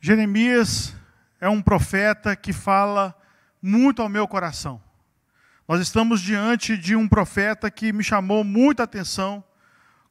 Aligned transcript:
Jeremias 0.00 0.96
é 1.38 1.48
um 1.48 1.60
profeta 1.60 2.34
que 2.34 2.54
fala 2.54 3.14
muito 3.60 4.00
ao 4.00 4.08
meu 4.08 4.26
coração. 4.26 4.82
Nós 5.68 5.78
estamos 5.80 6.22
diante 6.22 6.76
de 6.76 6.96
um 6.96 7.06
profeta 7.06 7.70
que 7.70 7.92
me 7.92 8.02
chamou 8.02 8.42
muita 8.42 8.84
atenção 8.84 9.44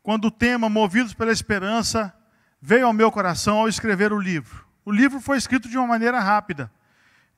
quando 0.04 0.25
o 0.25 0.31
tema 0.31 0.70
Movidos 0.70 1.15
pela 1.15 1.31
Esperança 1.31 2.13
veio 2.62 2.86
ao 2.86 2.94
meu 2.94 3.12
coração 3.12 3.57
ao 3.57 3.67
escrever 3.67 4.13
o 4.13 4.20
livro. 4.20 4.63
O 4.85 4.92
livro 4.92 5.20
foi 5.20 5.39
escrito 5.39 5.67
de 5.67 5.78
uma 5.78 5.88
maneira 5.88 6.19
rápida, 6.19 6.71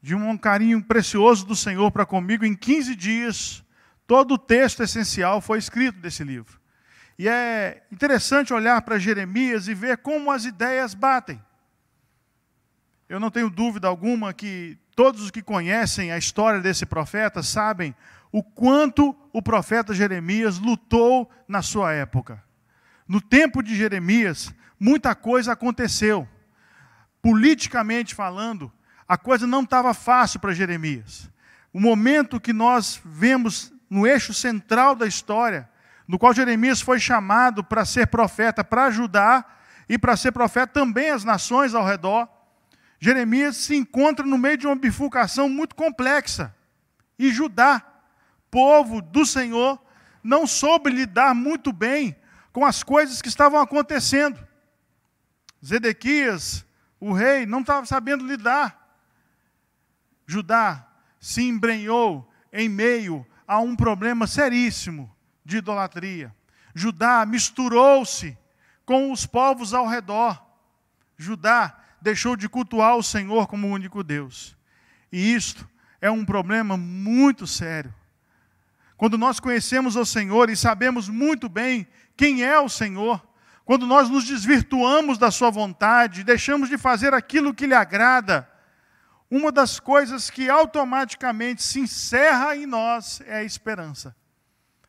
de 0.01 0.13
um 0.13 0.37
carinho 0.37 0.83
precioso 0.83 1.45
do 1.45 1.55
Senhor 1.55 1.89
para 1.89 2.05
comigo. 2.05 2.43
Em 2.43 2.53
15 2.53 2.95
dias, 2.95 3.63
todo 4.05 4.33
o 4.33 4.37
texto 4.37 4.83
essencial 4.83 5.39
foi 5.39 5.57
escrito 5.57 5.99
desse 5.99 6.23
livro. 6.23 6.59
E 7.17 7.29
é 7.29 7.83
interessante 7.89 8.53
olhar 8.53 8.81
para 8.81 8.99
Jeremias 8.99 9.69
e 9.69 9.73
ver 9.73 9.99
como 9.99 10.29
as 10.29 10.43
ideias 10.43 10.93
batem. 10.93 11.41
Eu 13.11 13.19
não 13.19 13.29
tenho 13.29 13.49
dúvida 13.49 13.89
alguma 13.89 14.33
que 14.33 14.77
todos 14.95 15.21
os 15.21 15.31
que 15.31 15.41
conhecem 15.41 16.13
a 16.13 16.17
história 16.17 16.61
desse 16.61 16.85
profeta 16.85 17.43
sabem 17.43 17.93
o 18.31 18.41
quanto 18.41 19.13
o 19.33 19.41
profeta 19.41 19.93
Jeremias 19.93 20.57
lutou 20.57 21.29
na 21.45 21.61
sua 21.61 21.91
época. 21.91 22.41
No 23.05 23.19
tempo 23.19 23.61
de 23.61 23.75
Jeremias, 23.75 24.55
muita 24.79 25.13
coisa 25.13 25.51
aconteceu. 25.51 26.25
Politicamente 27.21 28.15
falando, 28.15 28.71
a 29.05 29.17
coisa 29.17 29.45
não 29.45 29.63
estava 29.63 29.93
fácil 29.93 30.39
para 30.39 30.53
Jeremias. 30.53 31.29
O 31.73 31.81
momento 31.81 32.39
que 32.39 32.53
nós 32.53 33.01
vemos 33.03 33.73
no 33.89 34.07
eixo 34.07 34.33
central 34.33 34.95
da 34.95 35.05
história, 35.05 35.69
no 36.07 36.17
qual 36.17 36.33
Jeremias 36.33 36.79
foi 36.79 36.97
chamado 36.97 37.61
para 37.61 37.83
ser 37.83 38.07
profeta 38.07 38.63
para 38.63 38.85
ajudar 38.85 39.65
e 39.89 39.99
para 39.99 40.15
ser 40.15 40.31
profeta 40.31 40.67
também 40.67 41.09
às 41.09 41.25
nações 41.25 41.75
ao 41.75 41.85
redor, 41.85 42.39
Jeremias 43.03 43.57
se 43.57 43.75
encontra 43.75 44.23
no 44.23 44.37
meio 44.37 44.57
de 44.57 44.67
uma 44.67 44.75
bifurcação 44.75 45.49
muito 45.49 45.75
complexa. 45.75 46.55
E 47.17 47.31
Judá, 47.31 47.83
povo 48.51 49.01
do 49.01 49.25
Senhor, 49.25 49.81
não 50.23 50.45
soube 50.45 50.91
lidar 50.91 51.33
muito 51.33 51.73
bem 51.73 52.15
com 52.53 52.63
as 52.63 52.83
coisas 52.83 53.19
que 53.19 53.27
estavam 53.27 53.59
acontecendo. 53.59 54.47
Zedequias, 55.65 56.63
o 56.99 57.11
rei, 57.11 57.47
não 57.47 57.61
estava 57.61 57.87
sabendo 57.87 58.23
lidar. 58.23 58.95
Judá 60.27 60.87
se 61.19 61.41
embrenhou 61.41 62.31
em 62.53 62.69
meio 62.69 63.25
a 63.47 63.59
um 63.59 63.75
problema 63.75 64.27
seríssimo 64.27 65.11
de 65.43 65.57
idolatria. 65.57 66.35
Judá 66.75 67.25
misturou-se 67.25 68.37
com 68.85 69.11
os 69.11 69.25
povos 69.25 69.73
ao 69.73 69.87
redor. 69.87 70.39
Judá 71.17 71.80
deixou 72.01 72.35
de 72.35 72.49
cultuar 72.49 72.95
o 72.97 73.03
Senhor 73.03 73.47
como 73.47 73.67
o 73.67 73.71
único 73.71 74.03
Deus. 74.03 74.57
E 75.11 75.33
isto 75.33 75.69
é 76.01 76.09
um 76.09 76.25
problema 76.25 76.75
muito 76.75 77.45
sério. 77.45 77.93
Quando 78.97 79.17
nós 79.17 79.39
conhecemos 79.39 79.95
o 79.95 80.05
Senhor 80.05 80.49
e 80.49 80.55
sabemos 80.55 81.07
muito 81.07 81.47
bem 81.47 81.87
quem 82.15 82.43
é 82.43 82.59
o 82.59 82.69
Senhor, 82.69 83.25
quando 83.65 83.85
nós 83.85 84.09
nos 84.09 84.25
desvirtuamos 84.25 85.17
da 85.17 85.31
Sua 85.31 85.49
vontade, 85.49 86.23
deixamos 86.23 86.69
de 86.69 86.77
fazer 86.77 87.13
aquilo 87.13 87.53
que 87.53 87.67
lhe 87.67 87.73
agrada, 87.73 88.47
uma 89.29 89.51
das 89.51 89.79
coisas 89.79 90.29
que 90.29 90.49
automaticamente 90.49 91.63
se 91.63 91.79
encerra 91.79 92.55
em 92.55 92.65
nós 92.65 93.21
é 93.25 93.37
a 93.37 93.43
esperança. 93.43 94.15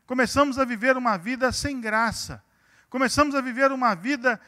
Começamos 0.05 0.59
a 0.59 0.65
viver 0.65 0.97
uma 0.97 1.17
vida 1.17 1.51
sem 1.51 1.79
graça, 1.79 2.43
começamos 2.89 3.35
a 3.35 3.41
viver 3.41 3.71
uma 3.71 3.95
vida 3.95 4.39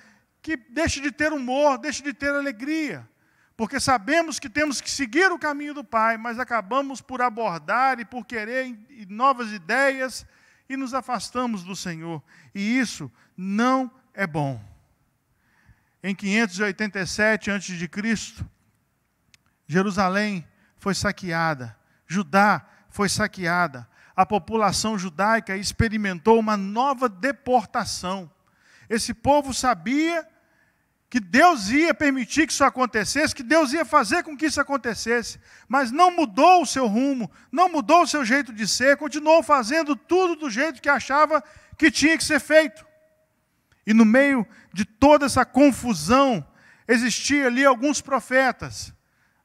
que 0.46 0.56
deixe 0.56 1.02
de 1.02 1.12
ter 1.12 1.34
humor, 1.34 1.80
deixe 1.80 2.04
de 2.04 2.14
ter 2.14 2.30
alegria, 2.30 3.10
porque 3.58 3.80
sabemos 3.80 4.40
que 4.40 4.48
temos 4.48 4.80
que 4.80 4.92
seguir 4.92 5.32
o 5.32 5.40
caminho 5.40 5.74
do 5.74 5.84
Pai, 5.84 6.18
mas 6.18 6.38
acabamos 6.38 7.02
por 7.02 7.20
abordar 7.20 8.00
e 8.00 8.06
por 8.06 8.24
querer 8.24 8.78
novas 9.10 9.52
ideias 9.52 10.24
e 10.70 10.78
nos 10.78 10.94
afastamos 10.94 11.64
do 11.64 11.76
Senhor. 11.76 12.22
E 12.54 12.78
isso 12.78 13.12
não 13.36 13.90
é 14.14 14.28
bom. 14.28 14.64
Em 16.04 16.14
587 16.14 17.50
a.C., 17.50 18.46
Jerusalém 19.66 20.48
foi 20.78 20.94
saqueada, 20.94 21.76
Judá 22.06 22.64
foi 22.88 23.10
saqueada, 23.10 23.90
a 24.16 24.28
população 24.28 24.96
judaica 24.96 25.58
experimentou 25.58 26.40
uma 26.40 26.56
nova 26.56 27.10
deportação. 27.10 28.30
Esse 28.88 29.12
povo 29.12 29.52
sabia 29.52 30.35
que 31.10 31.20
Deus 31.20 31.70
ia 31.70 31.94
permitir 31.94 32.48
que 32.48 32.54
isso 32.54 32.64
acontecesse, 32.64 33.36
que 33.36 33.44
Deus 33.44 33.72
ia 33.74 33.86
fazer 33.86 34.24
com 34.24 34.36
que 34.36 34.48
isso 34.48 34.60
acontecesse, 34.60 35.40
mas 35.68 35.92
não 35.92 36.12
mudou 36.12 36.64
o 36.64 36.66
seu 36.66 36.88
rumo, 36.88 37.32
não 37.52 37.70
mudou 37.70 38.02
o 38.02 38.08
seu 38.08 38.26
jeito 38.26 38.52
de 38.52 38.68
ser, 38.68 38.98
continuou 38.98 39.44
fazendo 39.44 39.96
tudo 39.96 40.36
do 40.36 40.50
jeito 40.50 40.82
que 40.82 40.90
achava 40.90 41.44
que 41.78 41.92
tinha 41.92 42.18
que 42.18 42.24
ser 42.24 42.40
feito. 42.40 42.86
E 43.86 43.94
no 43.94 44.04
meio 44.04 44.46
de 44.74 44.84
toda 44.84 45.26
essa 45.28 45.46
confusão, 45.46 46.46
existia 46.88 47.48
ali 47.48 47.64
alguns 47.64 48.02
profetas. 48.02 48.94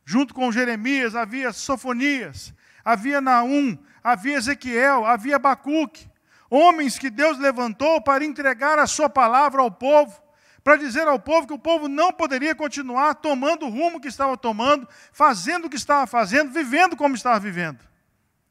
Junto 0.05 0.35
com 0.35 0.51
Jeremias 0.51 1.15
havia 1.15 1.53
Sofonias, 1.53 2.55
havia 2.85 3.21
Naum, 3.21 3.79
havia 4.03 4.39
Ezequiel, 4.39 5.05
havia 5.05 5.37
Abacuque, 5.37 6.11
homens 6.49 6.99
que 6.99 7.11
Deus 7.11 7.39
levantou 7.39 8.01
para 8.01 8.25
entregar 8.25 8.79
a 8.79 8.87
sua 8.87 9.09
palavra 9.09 9.61
ao 9.61 9.71
povo 9.71 10.21
para 10.63 10.77
dizer 10.77 11.09
ao 11.09 11.19
povo 11.19 11.47
que 11.47 11.55
o 11.55 11.59
povo 11.59 11.89
não 11.89 12.13
poderia 12.13 12.55
continuar 12.55 13.15
tomando 13.15 13.67
o 13.67 13.71
rumo 13.71 14.01
que 14.01 14.09
estava 14.09 14.37
tomando, 14.37 14.89
fazendo 15.13 15.67
o 15.67 15.71
que 15.71 15.77
estava 15.77 16.07
fazendo, 16.07 16.53
vivendo 16.53 16.97
como 16.97 17.15
estava 17.15 17.41
vivendo. 17.41 17.81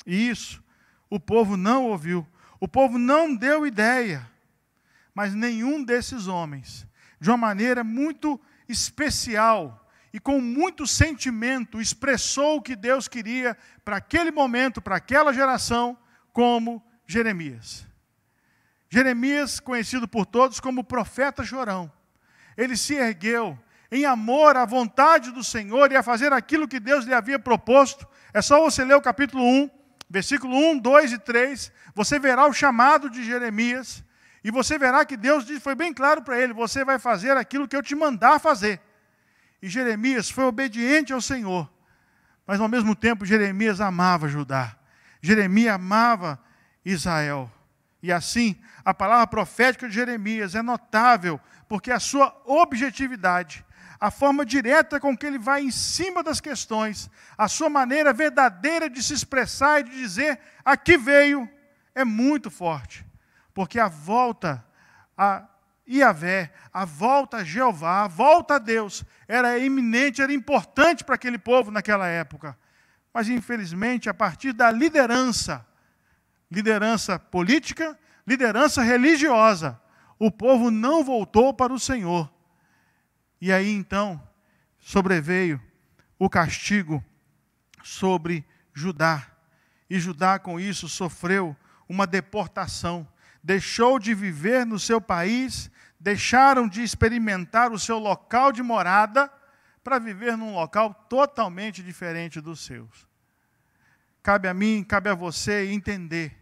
E 0.06 0.30
isso 0.30 0.64
o 1.10 1.20
povo 1.20 1.58
não 1.58 1.86
ouviu, 1.86 2.26
o 2.60 2.68
povo 2.68 2.98
não 2.98 3.36
deu 3.36 3.66
ideia. 3.66 4.30
Mas 5.14 5.34
nenhum 5.34 5.84
desses 5.84 6.28
homens, 6.28 6.88
de 7.20 7.30
uma 7.30 7.38
maneira 7.38 7.84
muito 7.84 8.40
especial 8.68 9.88
e 10.14 10.20
com 10.20 10.40
muito 10.40 10.88
sentimento, 10.88 11.82
expressou 11.82 12.58
o 12.58 12.62
que 12.62 12.76
Deus 12.76 13.08
queria 13.08 13.58
para 13.84 13.98
aquele 13.98 14.32
momento, 14.32 14.82
para 14.82 14.96
aquela 14.96 15.34
geração, 15.34 15.98
como 16.32 16.84
Jeremias. 17.06 17.88
Jeremias, 18.90 19.60
conhecido 19.60 20.08
por 20.08 20.26
todos 20.26 20.60
como 20.60 20.84
profeta 20.84 21.44
chorão, 21.44 21.92
ele 22.60 22.76
se 22.76 22.94
ergueu 22.94 23.58
em 23.90 24.04
amor 24.04 24.58
à 24.58 24.66
vontade 24.66 25.32
do 25.32 25.42
Senhor 25.42 25.90
e 25.94 25.96
a 25.96 26.04
fazer 26.04 26.34
aquilo 26.34 26.68
que 26.68 26.78
Deus 26.78 27.06
lhe 27.06 27.14
havia 27.14 27.40
proposto. 27.40 28.06
É 28.34 28.42
só 28.42 28.62
você 28.62 28.84
ler 28.84 28.96
o 28.96 29.02
capítulo 29.02 29.42
1, 29.42 29.70
versículo 30.10 30.54
1, 30.72 30.80
2 30.80 31.14
e 31.14 31.18
3. 31.20 31.72
Você 31.96 32.20
verá 32.20 32.46
o 32.46 32.54
chamado 32.54 33.10
de 33.10 33.24
Jeremias. 33.24 34.04
E 34.44 34.52
você 34.52 34.78
verá 34.78 35.06
que 35.06 35.16
Deus 35.16 35.46
foi 35.62 35.74
bem 35.74 35.94
claro 35.94 36.22
para 36.22 36.38
ele: 36.38 36.52
você 36.52 36.84
vai 36.84 37.00
fazer 37.00 37.38
aquilo 37.38 37.66
que 37.66 37.78
eu 37.78 37.82
te 37.82 37.96
mandar 37.96 38.40
fazer. 38.40 38.82
E 39.62 39.70
Jeremias 39.70 40.30
foi 40.30 40.44
obediente 40.44 41.14
ao 41.14 41.22
Senhor. 41.22 41.70
Mas 42.46 42.60
ao 42.60 42.68
mesmo 42.68 42.94
tempo, 42.94 43.26
Jeremias 43.26 43.80
amava 43.80 44.28
Judá. 44.28 44.76
Jeremias 45.22 45.76
amava 45.76 46.38
Israel. 46.84 47.50
E 48.02 48.12
assim, 48.12 48.60
a 48.86 48.94
palavra 48.94 49.28
profética 49.28 49.88
de 49.88 49.96
Jeremias 49.96 50.56
é 50.56 50.62
notável 50.62 51.40
porque 51.68 51.92
a 51.92 52.00
sua 52.00 52.36
objetividade, 52.46 53.66
a 54.00 54.10
forma 54.10 54.46
direta 54.46 55.00
com 55.00 55.16
que 55.16 55.26
ele 55.26 55.38
vai 55.38 55.62
em 55.62 55.72
cima 55.72 56.24
das 56.24 56.40
questões, 56.40 57.10
a 57.38 57.48
sua 57.48 57.70
maneira 57.70 58.14
verdadeira 58.14 58.90
de 58.90 59.04
se 59.04 59.14
expressar 59.14 59.82
e 59.82 59.84
de 59.84 59.92
dizer 59.92 60.40
a 60.64 60.78
que 60.78 60.98
veio, 60.98 61.50
é 61.94 62.06
muito 62.06 62.50
forte. 62.50 63.06
Porque 63.54 63.80
a 63.80 63.90
volta 63.90 64.66
a 65.18 65.46
Iavé, 65.86 66.54
a 66.72 66.86
volta 66.86 67.38
a 67.38 67.44
Jeová, 67.44 68.04
a 68.04 68.08
volta 68.08 68.56
a 68.56 68.60
Deus, 68.60 69.04
era 69.28 69.58
iminente, 69.58 70.22
era 70.22 70.32
importante 70.32 71.04
para 71.04 71.16
aquele 71.16 71.38
povo 71.38 71.72
naquela 71.72 72.08
época. 72.08 72.58
Mas, 73.14 73.28
infelizmente, 73.28 74.08
a 74.08 74.14
partir 74.14 74.54
da 74.54 74.72
liderança, 74.72 75.66
liderança 76.52 77.20
política, 77.20 77.98
liderança 78.26 78.82
religiosa, 78.82 79.80
o 80.18 80.32
povo 80.32 80.70
não 80.70 81.04
voltou 81.04 81.54
para 81.54 81.74
o 81.74 81.80
Senhor. 81.80 82.32
E 83.40 83.52
aí 83.52 83.72
então 83.72 84.22
sobreveio 84.80 85.62
o 86.18 86.30
castigo 86.30 87.04
sobre 87.84 88.46
Judá. 88.74 89.28
E 89.90 90.00
Judá, 90.00 90.38
com 90.38 90.60
isso, 90.60 90.88
sofreu 90.90 91.56
uma 91.88 92.06
deportação. 92.06 93.08
Deixou 93.44 93.98
de 93.98 94.14
viver 94.14 94.66
no 94.66 94.78
seu 94.78 95.00
país, 95.00 95.72
deixaram 96.00 96.68
de 96.68 96.84
experimentar 96.84 97.72
o 97.72 97.80
seu 97.80 97.98
local 97.98 98.52
de 98.52 98.62
morada 98.62 99.32
para 99.84 99.98
viver 99.98 100.38
num 100.38 100.54
local 100.54 100.94
totalmente 101.10 101.82
diferente 101.82 102.42
dos 102.42 102.60
seus. 102.60 103.08
Cabe 104.22 104.48
a 104.48 104.54
mim, 104.54 104.84
cabe 104.84 105.10
a 105.10 105.16
você 105.16 105.72
entender 105.72 106.39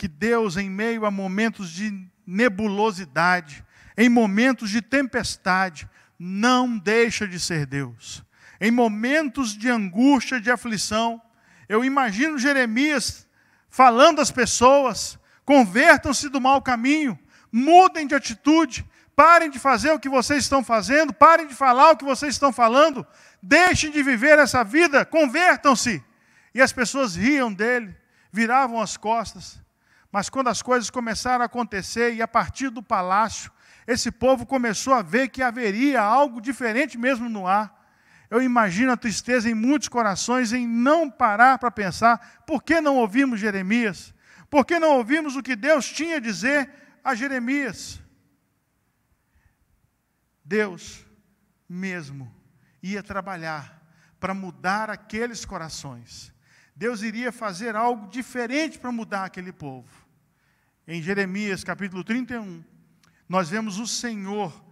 que 0.00 0.08
Deus, 0.08 0.56
em 0.56 0.70
meio 0.70 1.04
a 1.04 1.10
momentos 1.10 1.70
de 1.70 1.92
nebulosidade, 2.26 3.62
em 3.98 4.08
momentos 4.08 4.70
de 4.70 4.80
tempestade, 4.80 5.86
não 6.18 6.78
deixa 6.78 7.28
de 7.28 7.38
ser 7.38 7.66
Deus. 7.66 8.24
Em 8.58 8.70
momentos 8.70 9.54
de 9.54 9.68
angústia, 9.68 10.40
de 10.40 10.50
aflição, 10.50 11.20
eu 11.68 11.84
imagino 11.84 12.38
Jeremias 12.38 13.28
falando 13.68 14.22
às 14.22 14.30
pessoas: 14.30 15.18
convertam-se 15.44 16.30
do 16.30 16.40
mau 16.40 16.62
caminho, 16.62 17.18
mudem 17.52 18.06
de 18.06 18.14
atitude, 18.14 18.86
parem 19.14 19.50
de 19.50 19.58
fazer 19.58 19.90
o 19.90 20.00
que 20.00 20.08
vocês 20.08 20.44
estão 20.44 20.64
fazendo, 20.64 21.12
parem 21.12 21.46
de 21.46 21.54
falar 21.54 21.90
o 21.90 21.96
que 21.98 22.06
vocês 22.06 22.32
estão 22.32 22.50
falando, 22.50 23.06
deixem 23.42 23.90
de 23.90 24.02
viver 24.02 24.38
essa 24.38 24.64
vida, 24.64 25.04
convertam-se. 25.04 26.02
E 26.54 26.62
as 26.62 26.72
pessoas 26.72 27.16
riam 27.16 27.52
dele, 27.52 27.94
viravam 28.32 28.80
as 28.80 28.96
costas. 28.96 29.59
Mas 30.10 30.28
quando 30.28 30.48
as 30.48 30.60
coisas 30.60 30.90
começaram 30.90 31.42
a 31.42 31.46
acontecer, 31.46 32.14
e 32.14 32.22
a 32.22 32.28
partir 32.28 32.68
do 32.70 32.82
palácio, 32.82 33.50
esse 33.86 34.10
povo 34.10 34.44
começou 34.44 34.92
a 34.92 35.02
ver 35.02 35.28
que 35.28 35.42
haveria 35.42 36.00
algo 36.00 36.40
diferente 36.40 36.98
mesmo 36.98 37.28
no 37.28 37.46
ar. 37.46 37.78
Eu 38.28 38.40
imagino 38.40 38.92
a 38.92 38.96
tristeza 38.96 39.50
em 39.50 39.54
muitos 39.54 39.88
corações 39.88 40.52
em 40.52 40.66
não 40.66 41.10
parar 41.10 41.58
para 41.58 41.70
pensar: 41.70 42.42
por 42.46 42.62
que 42.62 42.80
não 42.80 42.96
ouvimos 42.96 43.40
Jeremias? 43.40 44.14
Por 44.48 44.64
que 44.64 44.78
não 44.78 44.96
ouvimos 44.96 45.36
o 45.36 45.42
que 45.42 45.54
Deus 45.54 45.88
tinha 45.88 46.16
a 46.16 46.20
dizer 46.20 46.70
a 47.04 47.14
Jeremias? 47.14 48.00
Deus 50.44 51.06
mesmo 51.68 52.34
ia 52.82 53.02
trabalhar 53.02 53.80
para 54.18 54.34
mudar 54.34 54.90
aqueles 54.90 55.44
corações. 55.44 56.32
Deus 56.74 57.02
iria 57.02 57.30
fazer 57.30 57.76
algo 57.76 58.08
diferente 58.08 58.78
para 58.78 58.90
mudar 58.90 59.24
aquele 59.24 59.52
povo. 59.52 59.99
Em 60.86 61.02
Jeremias 61.02 61.62
capítulo 61.62 62.02
31, 62.02 62.64
nós 63.28 63.48
vemos 63.48 63.78
o 63.78 63.86
Senhor 63.86 64.64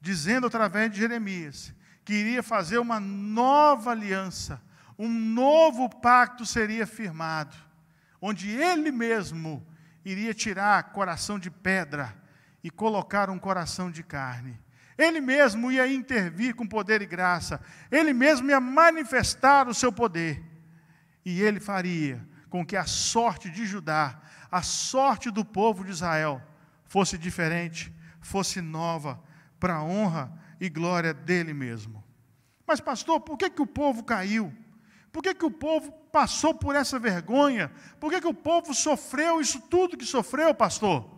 dizendo 0.00 0.46
através 0.46 0.90
de 0.90 0.98
Jeremias 0.98 1.74
que 2.04 2.14
iria 2.14 2.42
fazer 2.42 2.78
uma 2.78 2.98
nova 3.00 3.92
aliança, 3.92 4.62
um 4.98 5.08
novo 5.08 5.88
pacto 5.88 6.44
seria 6.44 6.86
firmado, 6.86 7.56
onde 8.20 8.50
Ele 8.50 8.90
mesmo 8.90 9.66
iria 10.04 10.34
tirar 10.34 10.92
coração 10.92 11.38
de 11.38 11.50
pedra 11.50 12.14
e 12.62 12.70
colocar 12.70 13.30
um 13.30 13.38
coração 13.38 13.90
de 13.90 14.02
carne. 14.02 14.58
Ele 14.96 15.20
mesmo 15.20 15.72
ia 15.72 15.92
intervir 15.92 16.54
com 16.54 16.66
poder 16.66 17.02
e 17.02 17.06
graça, 17.06 17.60
ele 17.90 18.12
mesmo 18.12 18.50
ia 18.50 18.60
manifestar 18.60 19.68
o 19.68 19.74
seu 19.74 19.92
poder. 19.92 20.42
E 21.24 21.40
ele 21.40 21.60
faria 21.60 22.24
com 22.50 22.64
que 22.64 22.76
a 22.76 22.84
sorte 22.84 23.50
de 23.50 23.64
Judá, 23.64 24.20
a 24.52 24.60
sorte 24.60 25.30
do 25.30 25.42
povo 25.42 25.82
de 25.82 25.90
Israel, 25.90 26.42
fosse 26.84 27.16
diferente, 27.16 27.90
fosse 28.20 28.60
nova, 28.60 29.18
para 29.58 29.76
a 29.76 29.82
honra 29.82 30.30
e 30.60 30.68
glória 30.68 31.14
dele 31.14 31.54
mesmo. 31.54 32.04
Mas, 32.66 32.78
pastor, 32.78 33.20
por 33.20 33.38
que, 33.38 33.48
que 33.48 33.62
o 33.62 33.66
povo 33.66 34.04
caiu? 34.04 34.52
Por 35.10 35.22
que, 35.22 35.34
que 35.34 35.46
o 35.46 35.50
povo 35.50 35.90
passou 36.12 36.54
por 36.54 36.76
essa 36.76 36.98
vergonha? 36.98 37.72
Por 37.98 38.10
que, 38.10 38.20
que 38.20 38.26
o 38.26 38.34
povo 38.34 38.74
sofreu 38.74 39.40
isso 39.40 39.58
tudo 39.58 39.96
que 39.96 40.04
sofreu, 40.04 40.54
pastor? 40.54 41.08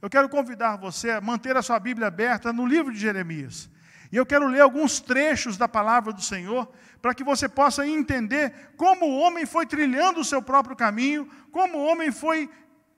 Eu 0.00 0.08
quero 0.08 0.28
convidar 0.28 0.76
você 0.76 1.10
a 1.10 1.20
manter 1.20 1.56
a 1.56 1.62
sua 1.62 1.80
Bíblia 1.80 2.08
aberta 2.08 2.52
no 2.52 2.66
livro 2.66 2.92
de 2.92 2.98
Jeremias. 3.00 3.68
E 4.12 4.16
eu 4.16 4.24
quero 4.24 4.46
ler 4.46 4.60
alguns 4.60 5.00
trechos 5.00 5.56
da 5.56 5.66
palavra 5.66 6.12
do 6.12 6.22
Senhor, 6.22 6.70
para 7.02 7.14
que 7.14 7.24
você 7.24 7.48
possa 7.48 7.86
entender 7.86 8.72
como 8.76 9.06
o 9.06 9.18
homem 9.18 9.44
foi 9.44 9.66
trilhando 9.66 10.20
o 10.20 10.24
seu 10.24 10.40
próprio 10.40 10.76
caminho, 10.76 11.28
como 11.50 11.78
o 11.78 11.84
homem 11.84 12.12
foi 12.12 12.48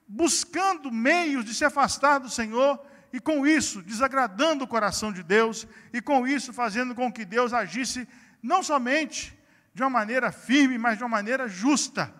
buscando 0.06 0.90
meios 0.90 1.44
de 1.44 1.54
se 1.54 1.64
afastar 1.64 2.18
do 2.18 2.30
Senhor, 2.30 2.80
e 3.12 3.20
com 3.20 3.46
isso 3.46 3.82
desagradando 3.82 4.64
o 4.64 4.68
coração 4.68 5.12
de 5.12 5.22
Deus, 5.22 5.66
e 5.92 6.00
com 6.00 6.26
isso 6.26 6.52
fazendo 6.52 6.94
com 6.94 7.12
que 7.12 7.24
Deus 7.24 7.52
agisse 7.52 8.06
não 8.42 8.62
somente 8.62 9.36
de 9.74 9.82
uma 9.82 9.90
maneira 9.90 10.30
firme, 10.30 10.78
mas 10.78 10.98
de 10.98 11.04
uma 11.04 11.10
maneira 11.10 11.48
justa 11.48 12.12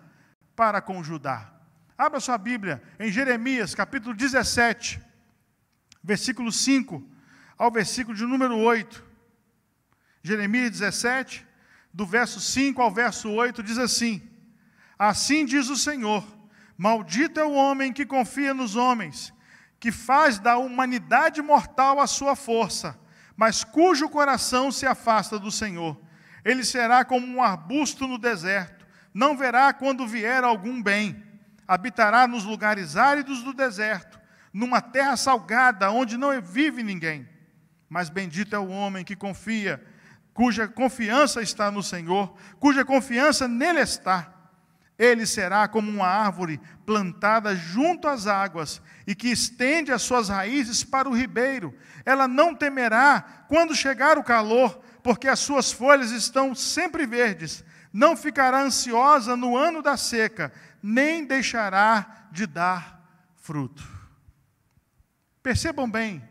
para 0.55 0.81
com 0.81 1.03
Judá. 1.03 1.53
Abra 1.97 2.19
sua 2.19 2.37
Bíblia 2.37 2.81
em 2.99 3.11
Jeremias, 3.11 3.73
capítulo 3.73 4.13
17, 4.13 5.01
versículo 6.03 6.51
5 6.51 7.03
ao 7.57 7.71
versículo 7.71 8.15
de 8.15 8.23
número 8.23 8.55
8. 8.57 9.03
Jeremias 10.21 10.71
17, 10.71 11.45
do 11.91 12.05
verso 12.05 12.39
5 12.39 12.79
ao 12.81 12.91
verso 12.91 13.29
8, 13.31 13.63
diz 13.63 13.77
assim: 13.77 14.21
Assim 14.99 15.45
diz 15.45 15.69
o 15.69 15.75
Senhor: 15.75 16.23
Maldito 16.77 17.39
é 17.39 17.43
o 17.43 17.53
homem 17.53 17.91
que 17.91 18.05
confia 18.05 18.53
nos 18.53 18.75
homens, 18.75 19.33
que 19.79 19.91
faz 19.91 20.37
da 20.37 20.57
humanidade 20.57 21.41
mortal 21.41 21.99
a 21.99 22.05
sua 22.05 22.35
força, 22.35 22.99
mas 23.35 23.63
cujo 23.63 24.07
coração 24.09 24.71
se 24.71 24.85
afasta 24.85 25.39
do 25.39 25.51
Senhor. 25.51 25.99
Ele 26.45 26.63
será 26.63 27.03
como 27.03 27.25
um 27.25 27.41
arbusto 27.41 28.07
no 28.07 28.17
deserto, 28.17 28.85
não 29.13 29.35
verá 29.35 29.73
quando 29.73 30.07
vier 30.07 30.43
algum 30.43 30.81
bem. 30.81 31.23
Habitará 31.67 32.27
nos 32.27 32.43
lugares 32.43 32.95
áridos 32.95 33.41
do 33.41 33.53
deserto, 33.53 34.19
numa 34.53 34.79
terra 34.79 35.17
salgada, 35.17 35.91
onde 35.91 36.15
não 36.15 36.39
vive 36.41 36.83
ninguém. 36.83 37.27
Mas 37.89 38.09
bendito 38.09 38.55
é 38.55 38.59
o 38.59 38.69
homem 38.69 39.03
que 39.03 39.15
confia, 39.15 39.83
cuja 40.33 40.67
confiança 40.67 41.41
está 41.41 41.71
no 41.71 41.81
Senhor, 41.81 42.35
cuja 42.59 42.85
confiança 42.85 43.47
nele 43.47 43.79
está. 43.79 44.36
Ele 44.97 45.27
será 45.27 45.67
como 45.67 45.91
uma 45.91 46.07
árvore 46.07 46.59
plantada 46.85 47.55
junto 47.55 48.07
às 48.07 48.25
águas 48.25 48.81
e 49.05 49.13
que 49.13 49.27
estende 49.27 49.91
as 49.91 50.01
suas 50.01 50.29
raízes 50.29 50.83
para 50.83 51.07
o 51.07 51.15
ribeiro. 51.15 51.73
Ela 52.03 52.27
não 52.27 52.55
temerá 52.55 53.45
quando 53.47 53.75
chegar 53.75 54.17
o 54.17 54.23
calor, 54.23 54.81
porque 55.03 55.27
as 55.27 55.39
suas 55.39 55.71
folhas 55.71 56.09
estão 56.09 56.55
sempre 56.55 57.05
verdes. 57.05 57.63
Não 57.93 58.17
ficará 58.17 58.61
ansiosa 58.61 59.35
no 59.35 59.55
ano 59.55 59.83
da 59.83 59.95
seca, 59.95 60.51
nem 60.81 61.25
deixará 61.25 62.27
de 62.31 62.47
dar 62.47 62.97
fruto. 63.35 63.83
Percebam 65.43 65.89
bem 65.89 66.27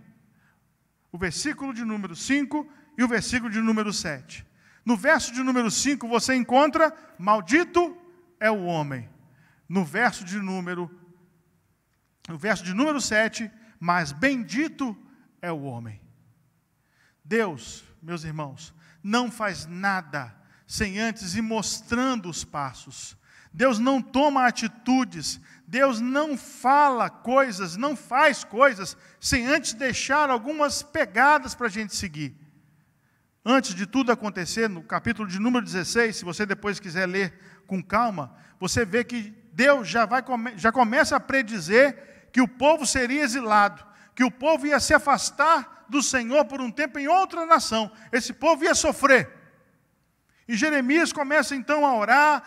o 1.13 1.19
versículo 1.19 1.73
de 1.73 1.85
número 1.85 2.17
5 2.17 2.69
e 2.99 3.05
o 3.05 3.09
versículo 3.09 3.51
de 3.51 3.61
número 3.61 3.93
7. 3.93 4.45
No 4.85 4.97
verso 4.97 5.33
de 5.33 5.43
número 5.43 5.71
5 5.71 6.07
você 6.09 6.35
encontra: 6.35 6.95
Maldito 7.19 7.97
é 8.39 8.51
o 8.51 8.65
homem. 8.65 9.09
No 9.69 9.85
verso 9.85 10.25
de 10.25 10.39
número 10.39 10.91
no 12.29 12.37
verso 12.37 12.65
de 12.65 12.75
número 12.75 13.01
7, 13.01 13.51
mas 13.79 14.11
bendito 14.11 14.97
é 15.41 15.53
o 15.53 15.63
homem. 15.63 16.01
Deus, 17.25 17.85
meus 18.03 18.25
irmãos, 18.25 18.75
não 19.03 19.31
faz 19.31 19.67
nada 19.67 20.35
sem 20.67 20.99
antes 20.99 21.35
ir 21.37 21.43
mostrando 21.43 22.29
os 22.29 22.43
passos. 22.45 23.17
Deus 23.53 23.79
não 23.79 24.03
toma 24.03 24.47
atitudes, 24.47 25.41
Deus 25.67 26.01
não 26.01 26.37
fala 26.37 27.09
coisas, 27.09 27.77
não 27.77 27.97
faz 27.97 28.45
coisas, 28.45 28.97
sem 29.21 29.47
antes 29.47 29.73
deixar 29.73 30.29
algumas 30.29 30.83
pegadas 30.83 31.55
para 31.55 31.69
a 31.69 31.71
gente 31.71 31.95
seguir. 31.95 32.37
Antes 33.45 33.75
de 33.75 33.87
tudo 33.87 34.11
acontecer, 34.11 34.69
no 34.69 34.83
capítulo 34.83 35.29
de 35.29 35.39
número 35.39 35.65
16, 35.65 36.17
se 36.17 36.25
você 36.25 36.45
depois 36.45 36.81
quiser 36.81 37.07
ler 37.07 37.33
com 37.67 37.83
calma, 37.83 38.35
você 38.59 38.85
vê 38.85 39.05
que 39.05 39.35
Deus 39.53 39.89
já, 39.89 40.07
vai, 40.07 40.23
já 40.57 40.71
começa 40.71 41.17
a 41.17 41.21
predizer 41.21 42.29
que 42.33 42.41
o 42.41 42.49
povo 42.49 42.87
seria 42.87 43.23
exilado, 43.23 43.85
que 44.15 44.25
o 44.25 44.31
povo 44.31 44.67
ia 44.67 44.79
se 44.79 44.93
afastar 44.95 45.87
do 45.89 46.03
Senhor 46.03 46.45
por 46.45 46.61
um 46.61 46.71
tempo 46.71 46.99
em 46.99 47.09
outra 47.09 47.47
nação. 47.47 47.91
Esse 48.13 48.33
povo 48.33 48.65
ia 48.65 48.75
sofrer. 48.75 49.31
E 50.49 50.57
Jeremias 50.57 51.13
começa 51.13 51.55
então 51.55 51.85
a 51.85 51.95
orar, 51.97 52.43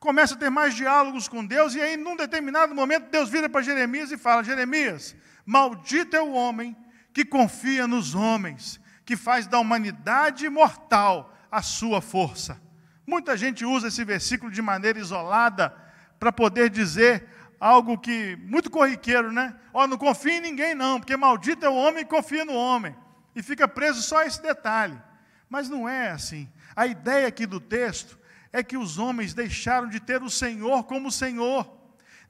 começa 0.00 0.34
a 0.34 0.38
ter 0.38 0.50
mais 0.50 0.74
diálogos 0.74 1.28
com 1.28 1.44
Deus, 1.44 1.74
e 1.74 1.80
aí, 1.80 1.96
num 1.96 2.16
determinado 2.16 2.74
momento, 2.74 3.10
Deus 3.10 3.28
vira 3.28 3.48
para 3.48 3.62
Jeremias 3.62 4.10
e 4.12 4.16
fala: 4.16 4.42
Jeremias, 4.42 5.14
maldito 5.44 6.16
é 6.16 6.22
o 6.22 6.32
homem 6.32 6.76
que 7.12 7.24
confia 7.24 7.86
nos 7.86 8.14
homens, 8.14 8.80
que 9.04 9.16
faz 9.16 9.46
da 9.46 9.58
humanidade 9.58 10.48
mortal 10.48 11.34
a 11.50 11.62
sua 11.62 12.00
força. 12.00 12.60
Muita 13.06 13.36
gente 13.36 13.64
usa 13.64 13.88
esse 13.88 14.04
versículo 14.04 14.50
de 14.50 14.62
maneira 14.62 14.98
isolada 14.98 15.74
para 16.18 16.32
poder 16.32 16.70
dizer 16.70 17.28
algo 17.60 17.98
que 17.98 18.36
muito 18.36 18.70
corriqueiro, 18.70 19.30
né? 19.32 19.54
Ó, 19.72 19.84
oh, 19.84 19.86
não 19.86 19.98
confia 19.98 20.34
em 20.34 20.40
ninguém 20.40 20.74
não, 20.74 20.98
porque 20.98 21.16
maldito 21.16 21.64
é 21.64 21.68
o 21.68 21.74
homem 21.74 22.04
que 22.04 22.10
confia 22.10 22.44
no 22.44 22.54
homem. 22.54 22.96
E 23.34 23.42
fica 23.42 23.66
preso 23.66 24.02
só 24.02 24.22
esse 24.22 24.40
detalhe. 24.40 25.00
Mas 25.48 25.68
não 25.68 25.88
é 25.88 26.10
assim. 26.10 26.48
A 26.74 26.86
ideia 26.86 27.26
aqui 27.26 27.46
do 27.46 27.60
texto 27.60 28.18
é 28.52 28.62
que 28.62 28.76
os 28.76 28.98
homens 28.98 29.34
deixaram 29.34 29.88
de 29.88 30.00
ter 30.00 30.22
o 30.22 30.30
Senhor 30.30 30.84
como 30.84 31.10
Senhor, 31.10 31.68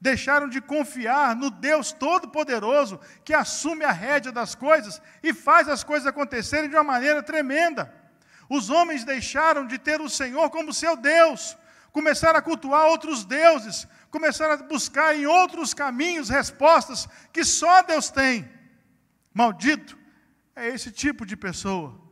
deixaram 0.01 0.49
de 0.49 0.59
confiar 0.59 1.35
no 1.35 1.49
Deus 1.49 1.91
Todo-Poderoso 1.91 2.99
que 3.23 3.33
assume 3.33 3.85
a 3.85 3.91
rédea 3.91 4.31
das 4.31 4.55
coisas 4.55 5.01
e 5.21 5.33
faz 5.33 5.69
as 5.69 5.83
coisas 5.83 6.07
acontecerem 6.07 6.69
de 6.69 6.75
uma 6.75 6.83
maneira 6.83 7.21
tremenda. 7.21 7.93
Os 8.49 8.69
homens 8.69 9.03
deixaram 9.03 9.65
de 9.65 9.77
ter 9.77 10.01
o 10.01 10.09
Senhor 10.09 10.49
como 10.49 10.73
seu 10.73 10.95
Deus, 10.95 11.57
começaram 11.91 12.39
a 12.39 12.41
cultuar 12.41 12.87
outros 12.87 13.25
deuses, 13.25 13.87
começaram 14.11 14.53
a 14.53 14.57
buscar 14.57 15.15
em 15.15 15.25
outros 15.25 15.73
caminhos 15.73 16.29
respostas 16.29 17.07
que 17.33 17.43
só 17.43 17.81
Deus 17.81 18.09
tem. 18.09 18.49
Maldito 19.33 19.97
é 20.55 20.67
esse 20.67 20.91
tipo 20.91 21.25
de 21.25 21.35
pessoa 21.35 22.05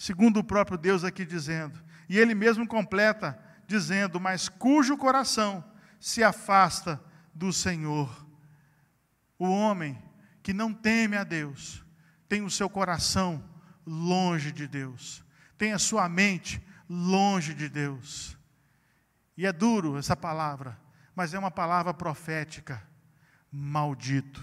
segundo 0.00 0.40
o 0.40 0.44
próprio 0.44 0.78
Deus 0.78 1.04
aqui 1.04 1.26
dizendo. 1.26 1.78
E 2.08 2.18
ele 2.18 2.34
mesmo 2.34 2.66
completa 2.66 3.38
dizendo: 3.66 4.18
Mas 4.18 4.48
cujo 4.48 4.96
coração 4.96 5.62
se 6.00 6.24
afasta 6.24 6.98
do 7.34 7.52
Senhor. 7.52 8.26
O 9.38 9.44
homem 9.44 10.02
que 10.42 10.54
não 10.54 10.72
teme 10.72 11.18
a 11.18 11.24
Deus 11.24 11.84
tem 12.26 12.40
o 12.42 12.50
seu 12.50 12.70
coração 12.70 13.44
longe 13.86 14.50
de 14.50 14.66
Deus, 14.66 15.22
tem 15.60 15.74
a 15.74 15.78
sua 15.78 16.08
mente 16.08 16.58
longe 16.88 17.52
de 17.52 17.68
Deus. 17.68 18.34
E 19.36 19.44
é 19.44 19.52
duro 19.52 19.98
essa 19.98 20.16
palavra, 20.16 20.80
mas 21.14 21.34
é 21.34 21.38
uma 21.38 21.50
palavra 21.50 21.92
profética. 21.92 22.82
Maldito. 23.52 24.42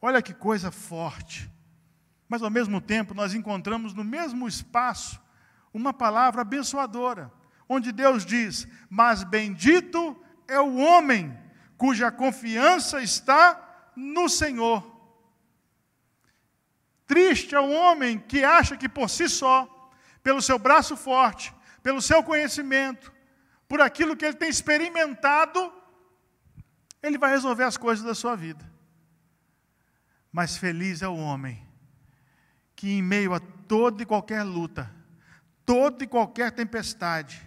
Olha 0.00 0.22
que 0.22 0.32
coisa 0.32 0.70
forte. 0.70 1.50
Mas 2.28 2.40
ao 2.40 2.50
mesmo 2.50 2.80
tempo 2.80 3.14
nós 3.14 3.34
encontramos 3.34 3.92
no 3.92 4.04
mesmo 4.04 4.46
espaço 4.46 5.20
uma 5.74 5.92
palavra 5.92 6.42
abençoadora, 6.42 7.32
onde 7.68 7.90
Deus 7.90 8.24
diz: 8.24 8.68
Mas 8.88 9.24
bendito 9.24 10.16
é 10.46 10.60
o 10.60 10.76
homem 10.76 11.36
cuja 11.76 12.12
confiança 12.12 13.02
está 13.02 13.90
no 13.96 14.28
Senhor. 14.28 14.88
Triste 17.08 17.56
é 17.56 17.60
o 17.60 17.72
homem 17.72 18.20
que 18.20 18.44
acha 18.44 18.76
que 18.76 18.88
por 18.88 19.10
si 19.10 19.28
só, 19.28 19.77
pelo 20.28 20.42
seu 20.42 20.58
braço 20.58 20.94
forte, 20.94 21.54
pelo 21.82 22.02
seu 22.02 22.22
conhecimento, 22.22 23.10
por 23.66 23.80
aquilo 23.80 24.14
que 24.14 24.26
ele 24.26 24.36
tem 24.36 24.50
experimentado, 24.50 25.72
ele 27.02 27.16
vai 27.16 27.30
resolver 27.30 27.64
as 27.64 27.78
coisas 27.78 28.04
da 28.04 28.14
sua 28.14 28.36
vida. 28.36 28.62
Mas 30.30 30.58
feliz 30.58 31.00
é 31.00 31.08
o 31.08 31.16
homem 31.16 31.66
que, 32.76 32.90
em 32.90 33.00
meio 33.00 33.32
a 33.32 33.40
toda 33.40 34.02
e 34.02 34.06
qualquer 34.06 34.42
luta, 34.42 34.94
toda 35.64 36.04
e 36.04 36.06
qualquer 36.06 36.52
tempestade, 36.52 37.40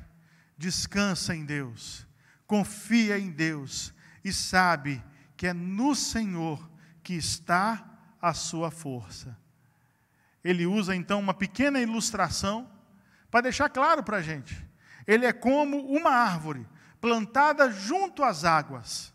descansa 0.58 1.36
em 1.36 1.46
Deus, 1.46 2.08
confia 2.48 3.20
em 3.20 3.30
Deus 3.30 3.94
e 4.24 4.34
sabe 4.34 5.04
que 5.38 5.46
é 5.46 5.54
no 5.54 5.94
Senhor 5.94 6.68
que 7.04 7.14
está 7.14 7.88
a 8.20 8.34
sua 8.34 8.72
força. 8.72 9.38
Ele 10.44 10.66
usa 10.66 10.96
então 10.96 11.20
uma 11.20 11.34
pequena 11.34 11.80
ilustração 11.80 12.70
para 13.30 13.42
deixar 13.42 13.70
claro 13.70 14.04
para 14.04 14.18
a 14.18 14.22
gente. 14.22 14.56
Ele 15.08 15.26
é 15.26 15.34
como 15.34 15.78
uma 15.88 16.12
árvore 16.12 16.68
plantada 17.00 17.72
junto 17.72 18.24
às 18.24 18.44
águas. 18.44 19.14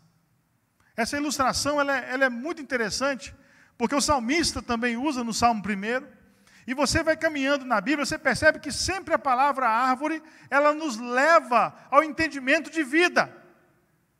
Essa 0.95 1.17
ilustração 1.17 1.79
ela 1.79 1.95
é, 1.95 2.13
ela 2.13 2.25
é 2.25 2.29
muito 2.29 2.61
interessante 2.61 3.33
porque 3.77 3.95
o 3.95 4.01
salmista 4.01 4.61
também 4.61 4.97
usa 4.97 5.23
no 5.23 5.33
Salmo 5.33 5.61
1. 5.61 6.17
E 6.65 6.73
você 6.73 7.01
vai 7.01 7.15
caminhando 7.15 7.63
na 7.63 7.79
Bíblia, 7.79 8.05
você 8.05 8.17
percebe 8.17 8.59
que 8.59 8.71
sempre 8.71 9.13
a 9.13 9.19
palavra 9.19 9.69
árvore, 9.69 10.21
ela 10.49 10.73
nos 10.73 10.97
leva 10.97 11.73
ao 11.89 12.03
entendimento 12.03 12.69
de 12.69 12.83
vida. 12.83 13.33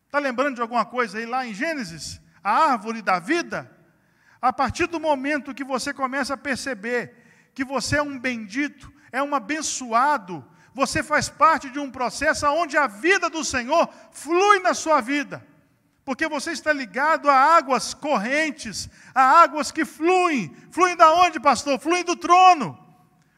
Está 0.06 0.20
lembrando 0.20 0.56
de 0.56 0.62
alguma 0.62 0.86
coisa 0.86 1.18
aí 1.18 1.26
lá 1.26 1.46
em 1.46 1.54
Gênesis? 1.54 2.22
A 2.42 2.72
árvore 2.72 3.02
da 3.02 3.20
vida? 3.20 3.70
A 4.42 4.54
partir 4.54 4.88
do 4.88 5.00
momento 5.00 5.54
que 5.54 5.64
você 5.64 5.94
começa 5.94 6.34
a 6.34 6.38
perceber 6.38 7.14
que 7.54 7.64
você 7.64 7.98
é 7.98 8.02
um 8.02 8.20
bendito, 8.20 8.92
é 9.12 9.22
um 9.22 9.34
abençoado, 9.34 10.46
você 10.74 11.02
faz 11.02 11.28
parte 11.28 11.70
de 11.70 11.80
um 11.80 11.90
processo 11.90 12.46
onde 12.48 12.78
a 12.78 12.88
vida 12.88 13.30
do 13.30 13.44
Senhor 13.44 13.90
flui 14.12 14.60
na 14.60 14.74
sua 14.74 15.02
vida 15.02 15.44
porque 16.08 16.26
você 16.30 16.52
está 16.52 16.72
ligado 16.72 17.30
a 17.30 17.36
águas 17.36 17.94
correntes, 17.94 18.90
a 19.14 19.42
águas 19.42 19.74
que 19.74 19.84
fluem. 19.84 20.56
Fluem 20.72 20.96
da 20.96 21.12
onde, 21.12 21.38
pastor? 21.38 21.78
Fluem 21.78 22.02
do 22.02 22.16
trono. 22.16 22.80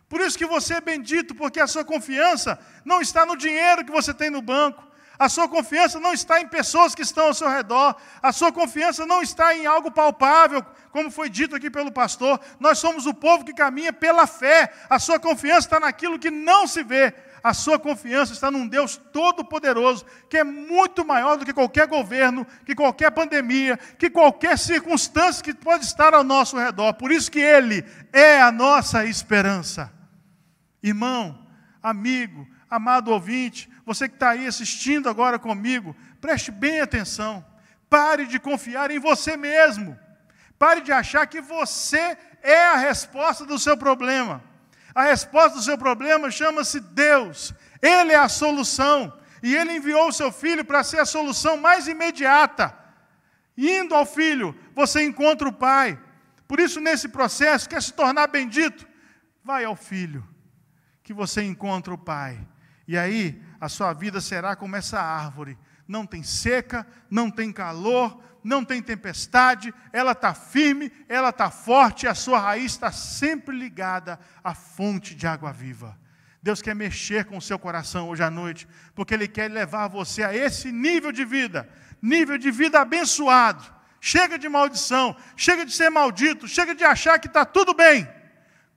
Por 0.08 0.22
isso 0.22 0.38
que 0.38 0.46
você 0.46 0.76
é 0.76 0.82
bendito, 0.82 1.34
porque 1.34 1.60
a 1.60 1.66
sua 1.66 1.84
confiança 1.84 2.60
não 2.86 3.02
está 3.02 3.26
no 3.26 3.36
dinheiro 3.36 3.84
que 3.84 3.92
você 3.92 4.14
tem 4.14 4.30
no 4.30 4.40
banco. 4.40 4.86
A 5.20 5.28
sua 5.28 5.50
confiança 5.50 6.00
não 6.00 6.14
está 6.14 6.40
em 6.40 6.48
pessoas 6.48 6.96
que 6.96 7.02
estão 7.02 7.26
ao 7.26 7.34
seu 7.34 7.50
redor. 7.50 7.96
A 8.24 8.32
sua 8.32 8.52
confiança 8.52 9.06
não 9.06 9.22
está 9.22 9.54
em 9.54 9.66
algo 9.66 9.92
palpável, 9.92 10.66
como 10.92 11.12
foi 11.12 11.30
dito 11.30 11.56
aqui 11.56 11.70
pelo 11.70 11.92
pastor. 11.92 12.40
Nós 12.60 12.80
somos 12.80 13.06
o 13.06 13.14
povo 13.14 13.44
que 13.44 13.54
caminha 13.54 13.92
pela 13.92 14.26
fé. 14.26 14.72
A 14.90 14.98
sua 14.98 15.20
confiança 15.20 15.68
está 15.68 15.80
naquilo 15.80 16.18
que 16.18 16.32
não 16.32 16.66
se 16.66 16.82
vê 16.84 17.14
a 17.44 17.54
sua 17.54 17.80
confiança 17.80 18.34
está 18.34 18.52
num 18.52 18.68
Deus 18.68 18.98
todo-poderoso, 18.98 20.06
que 20.30 20.38
é 20.38 20.44
muito 20.44 21.06
maior 21.06 21.38
do 21.38 21.46
que 21.46 21.54
qualquer 21.54 21.88
governo, 21.88 22.46
que 22.66 22.76
qualquer 22.76 23.12
pandemia, 23.12 23.78
que 23.98 24.10
qualquer 24.10 24.58
circunstância 24.58 25.44
que 25.44 25.54
pode 25.54 25.86
estar 25.86 26.14
ao 26.14 26.24
nosso 26.24 26.58
redor. 26.58 26.94
Por 26.94 27.12
isso 27.12 27.32
que 27.32 27.40
Ele 27.40 27.86
é 28.12 28.42
a 28.42 28.52
nossa 28.52 29.06
esperança. 29.06 29.92
Irmão, 30.82 31.48
amigo, 31.82 32.48
amado 32.70 33.12
ouvinte, 33.12 33.70
você 33.90 34.08
que 34.08 34.14
está 34.14 34.30
aí 34.30 34.46
assistindo 34.46 35.10
agora 35.10 35.40
comigo, 35.40 35.96
preste 36.22 36.52
bem 36.52 36.80
atenção. 36.80 37.44
Pare 37.90 38.28
de 38.28 38.40
confiar 38.40 38.92
em 38.92 39.00
você 39.00 39.36
mesmo. 39.36 39.98
Pare 40.60 40.82
de 40.82 40.92
achar 40.92 41.26
que 41.26 41.42
você 41.42 42.16
é 42.44 42.68
a 42.68 42.76
resposta 42.76 43.48
do 43.48 43.58
seu 43.58 43.76
problema. 43.76 44.44
A 44.94 45.06
resposta 45.06 45.58
do 45.58 45.64
seu 45.64 45.76
problema 45.76 46.30
chama-se 46.30 46.80
Deus. 46.80 47.52
Ele 47.82 48.14
é 48.14 48.18
a 48.18 48.30
solução. 48.30 49.12
E 49.42 49.56
ele 49.56 49.78
enviou 49.78 50.10
o 50.10 50.14
seu 50.14 50.32
filho 50.32 50.64
para 50.64 50.84
ser 50.84 51.00
a 51.00 51.06
solução 51.06 51.58
mais 51.58 51.88
imediata. 51.88 52.78
Indo 53.58 53.96
ao 53.96 54.06
filho, 54.06 54.56
você 54.76 55.02
encontra 55.04 55.50
o 55.50 55.54
pai. 55.54 56.00
Por 56.48 56.60
isso, 56.60 56.80
nesse 56.80 57.10
processo, 57.10 57.68
quer 57.68 57.82
se 57.82 57.94
tornar 57.94 58.28
bendito? 58.28 58.88
Vai 59.44 59.64
ao 59.66 59.76
filho, 59.76 60.24
que 61.02 61.12
você 61.12 61.42
encontra 61.42 61.92
o 61.92 61.98
pai. 61.98 62.38
E 62.88 62.96
aí, 62.96 63.49
a 63.60 63.68
sua 63.70 63.94
vida 63.94 64.22
será 64.22 64.56
como 64.56 64.76
essa 64.76 65.00
árvore. 65.00 65.58
Não 65.88 66.06
tem 66.06 66.24
seca, 66.24 66.86
não 67.10 67.30
tem 67.32 67.52
calor, 67.52 68.22
não 68.44 68.64
tem 68.64 68.82
tempestade, 68.82 69.74
ela 69.92 70.14
está 70.14 70.34
firme, 70.34 70.92
ela 71.08 71.30
está 71.30 71.50
forte, 71.50 72.08
a 72.08 72.16
sua 72.16 72.40
raiz 72.40 72.72
está 72.72 72.92
sempre 72.92 73.58
ligada 73.58 74.20
à 74.44 74.54
fonte 74.54 75.16
de 75.16 75.28
água 75.28 75.52
viva. 75.52 75.98
Deus 76.42 76.62
quer 76.62 76.74
mexer 76.74 77.26
com 77.26 77.38
o 77.38 77.42
seu 77.42 77.60
coração 77.60 78.08
hoje 78.08 78.24
à 78.24 78.30
noite, 78.30 78.68
porque 78.96 79.14
Ele 79.14 79.28
quer 79.28 79.52
levar 79.52 79.88
você 79.88 80.24
a 80.24 80.34
esse 80.34 80.72
nível 80.72 81.12
de 81.12 81.26
vida, 81.26 81.70
nível 82.02 82.38
de 82.38 82.50
vida 82.50 82.80
abençoado. 82.80 83.64
Chega 84.02 84.40
de 84.40 84.48
maldição, 84.48 85.14
chega 85.36 85.66
de 85.66 85.74
ser 85.74 85.90
maldito, 85.90 86.48
chega 86.48 86.74
de 86.74 86.86
achar 86.86 87.20
que 87.20 87.28
está 87.28 87.44
tudo 87.44 87.74
bem. 87.74 88.08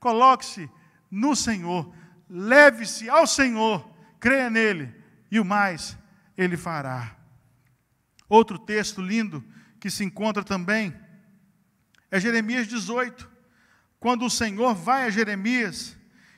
Coloque-se 0.01 0.69
no 1.09 1.37
Senhor, 1.37 1.95
leve-se 2.29 3.09
ao 3.09 3.25
Senhor, 3.25 3.89
creia 4.23 4.49
nele, 4.49 4.95
e 5.33 5.41
o 5.41 5.45
mais 5.45 5.99
Ele 6.39 6.57
fará. 6.57 7.17
Outro 8.29 8.57
texto 8.57 9.03
lindo 9.03 9.45
que 9.81 9.91
se 9.91 10.05
encontra 10.05 10.45
também 10.45 10.95
é 12.09 12.21
Jeremias 12.21 12.69
18, 12.69 13.29
quando 13.99 14.25
o 14.25 14.31
Senhor 14.31 14.77
vai 14.77 15.07
a 15.07 15.11
Jeremias 15.11 15.97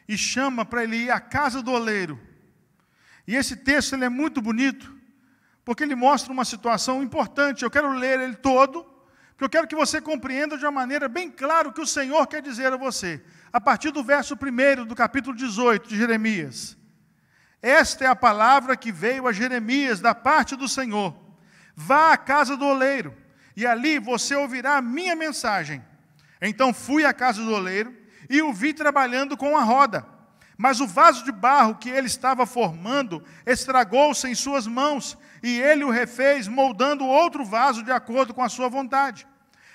e 0.08 0.16
chama 0.16 0.64
para 0.64 0.82
ele 0.82 0.96
ir 0.96 1.10
à 1.10 1.20
casa 1.20 1.62
do 1.62 1.72
oleiro. 1.72 2.18
E 3.26 3.36
esse 3.36 3.54
texto 3.54 3.92
ele 3.92 4.06
é 4.06 4.08
muito 4.08 4.40
bonito, 4.40 4.94
porque 5.62 5.82
ele 5.82 5.94
mostra 5.94 6.32
uma 6.32 6.44
situação 6.44 7.02
importante. 7.02 7.64
Eu 7.64 7.70
quero 7.70 7.92
ler 7.92 8.18
ele 8.18 8.36
todo, 8.36 8.82
porque 9.30 9.44
eu 9.44 9.50
quero 9.50 9.68
que 9.68 9.76
você 9.76 10.00
compreenda 10.00 10.56
de 10.56 10.64
uma 10.64 10.72
maneira 10.72 11.06
bem 11.06 11.30
clara 11.30 11.68
o 11.68 11.72
que 11.72 11.82
o 11.82 11.86
Senhor 11.86 12.26
quer 12.26 12.40
dizer 12.40 12.72
a 12.72 12.76
você. 12.78 13.22
A 13.52 13.60
partir 13.60 13.90
do 13.90 14.02
verso 14.02 14.34
1 14.34 14.86
do 14.86 14.94
capítulo 14.94 15.36
18 15.36 15.88
de 15.88 15.96
Jeremias. 15.98 16.78
Esta 17.64 18.04
é 18.04 18.06
a 18.06 18.14
palavra 18.14 18.76
que 18.76 18.92
veio 18.92 19.26
a 19.26 19.32
Jeremias 19.32 19.98
da 19.98 20.14
parte 20.14 20.54
do 20.54 20.68
Senhor. 20.68 21.16
Vá 21.74 22.12
à 22.12 22.16
casa 22.18 22.58
do 22.58 22.66
oleiro 22.66 23.16
e 23.56 23.66
ali 23.66 23.98
você 23.98 24.34
ouvirá 24.34 24.76
a 24.76 24.82
minha 24.82 25.16
mensagem. 25.16 25.82
Então 26.42 26.74
fui 26.74 27.06
à 27.06 27.14
casa 27.14 27.42
do 27.42 27.50
oleiro 27.50 27.96
e 28.28 28.42
o 28.42 28.52
vi 28.52 28.74
trabalhando 28.74 29.34
com 29.34 29.56
a 29.56 29.62
roda. 29.62 30.04
Mas 30.58 30.78
o 30.78 30.86
vaso 30.86 31.24
de 31.24 31.32
barro 31.32 31.76
que 31.76 31.88
ele 31.88 32.06
estava 32.06 32.44
formando 32.44 33.24
estragou-se 33.46 34.28
em 34.28 34.34
suas 34.34 34.66
mãos, 34.66 35.16
e 35.42 35.58
ele 35.58 35.84
o 35.84 35.90
refez, 35.90 36.46
moldando 36.46 37.06
outro 37.06 37.46
vaso 37.46 37.82
de 37.82 37.90
acordo 37.90 38.34
com 38.34 38.42
a 38.42 38.50
sua 38.50 38.68
vontade. 38.68 39.26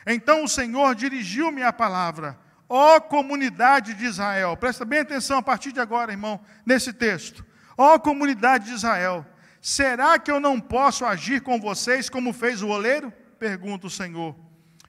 Então 0.05 0.43
o 0.43 0.47
Senhor 0.47 0.93
dirigiu-me 0.93 1.63
a 1.63 1.73
palavra: 1.73 2.37
Ó 2.69 2.99
comunidade 2.99 3.95
de 3.95 4.05
Israel, 4.05 4.55
presta 4.55 4.85
bem 4.85 4.99
atenção 4.99 5.39
a 5.39 5.43
partir 5.43 5.71
de 5.71 5.79
agora, 5.79 6.11
irmão, 6.11 6.39
nesse 6.63 6.93
texto. 6.93 7.48
Ó 7.81 7.95
oh, 7.95 7.99
comunidade 8.01 8.65
de 8.65 8.73
Israel, 8.73 9.25
será 9.61 10.19
que 10.19 10.29
eu 10.29 10.37
não 10.37 10.59
posso 10.59 11.05
agir 11.05 11.39
com 11.39 11.57
vocês 11.57 12.09
como 12.09 12.33
fez 12.33 12.61
o 12.61 12.67
oleiro? 12.67 13.09
pergunta 13.39 13.87
o 13.87 13.89
Senhor. 13.89 14.35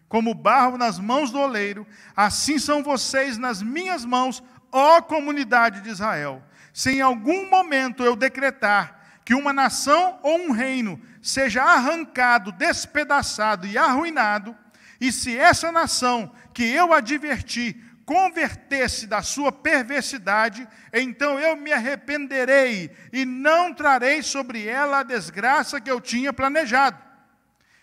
Como 0.08 0.34
barro 0.34 0.76
nas 0.76 0.98
mãos 0.98 1.30
do 1.30 1.38
oleiro, 1.38 1.86
assim 2.16 2.58
são 2.58 2.82
vocês 2.82 3.38
nas 3.38 3.62
minhas 3.62 4.04
mãos, 4.04 4.42
ó 4.72 5.00
comunidade 5.00 5.82
de 5.82 5.88
Israel. 5.88 6.42
Se 6.72 6.90
em 6.90 7.00
algum 7.00 7.48
momento 7.48 8.02
eu 8.02 8.16
decretar 8.16 9.20
que 9.24 9.34
uma 9.34 9.52
nação 9.52 10.18
ou 10.24 10.36
um 10.36 10.50
reino 10.50 11.00
seja 11.22 11.62
arrancado, 11.62 12.50
despedaçado 12.50 13.68
e 13.68 13.78
arruinado, 13.78 14.56
e 15.00 15.12
se 15.12 15.38
essa 15.38 15.70
nação 15.70 16.32
que 16.52 16.64
eu 16.64 16.92
adverti 16.92 17.80
converter-se 18.10 19.06
da 19.06 19.22
sua 19.22 19.52
perversidade, 19.52 20.66
então 20.92 21.38
eu 21.38 21.54
me 21.54 21.72
arrependerei 21.72 22.90
e 23.12 23.24
não 23.24 23.72
trarei 23.72 24.20
sobre 24.20 24.66
ela 24.66 24.98
a 24.98 25.04
desgraça 25.04 25.80
que 25.80 25.88
eu 25.88 26.00
tinha 26.00 26.32
planejado. 26.32 26.98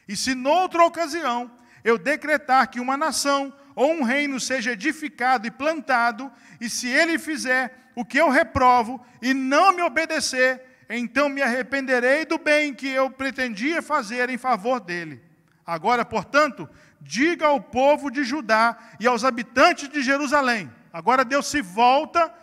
E 0.06 0.18
se 0.18 0.36
noutra 0.36 0.84
ocasião 0.84 1.50
eu 1.82 1.98
decretar 1.98 2.70
que 2.70 2.78
uma 2.78 2.98
nação 2.98 3.54
ou 3.74 3.94
um 3.94 4.04
reino 4.04 4.38
seja 4.38 4.74
edificado 4.74 5.48
e 5.48 5.52
plantado, 5.52 6.30
e 6.60 6.70
se 6.70 6.90
ele 6.90 7.18
fizer 7.18 7.92
o 7.96 8.04
que 8.04 8.18
eu 8.18 8.28
reprovo 8.28 9.00
e 9.22 9.34
não 9.34 9.72
me 9.72 9.82
obedecer, 9.82 10.62
então 10.90 11.30
me 11.30 11.42
arrependerei 11.42 12.26
do 12.26 12.38
bem 12.38 12.74
que 12.74 12.90
eu 12.90 13.10
pretendia 13.10 13.82
fazer 13.82 14.30
em 14.30 14.38
favor 14.38 14.82
dele. 14.82 15.22
Agora, 15.66 16.04
portanto, 16.04 16.68
diga 17.02 17.48
ao 17.48 17.62
povo 17.62 18.10
de 18.10 18.24
Judá 18.24 18.78
e 19.00 19.08
aos 19.08 19.24
habitantes 19.24 19.90
de 19.90 20.02
Jerusalém. 20.02 20.72
Agora 20.92 21.24
Deus 21.24 21.48
se 21.48 21.62
volta 21.62 22.34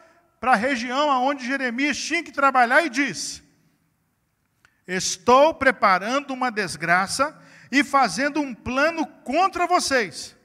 para 0.40 0.52
a 0.52 0.56
região 0.56 1.08
onde 1.24 1.46
Jeremias 1.46 1.98
tinha 1.98 2.22
que 2.22 2.32
trabalhar 2.32 2.84
e 2.84 2.90
diz: 2.90 3.42
Estou 4.86 5.54
preparando 5.54 6.32
uma 6.32 6.50
desgraça 6.50 7.36
e 7.70 7.82
fazendo 7.82 8.40
um 8.40 8.54
plano 8.54 9.06
contra 9.24 9.66
vocês. 9.66 10.36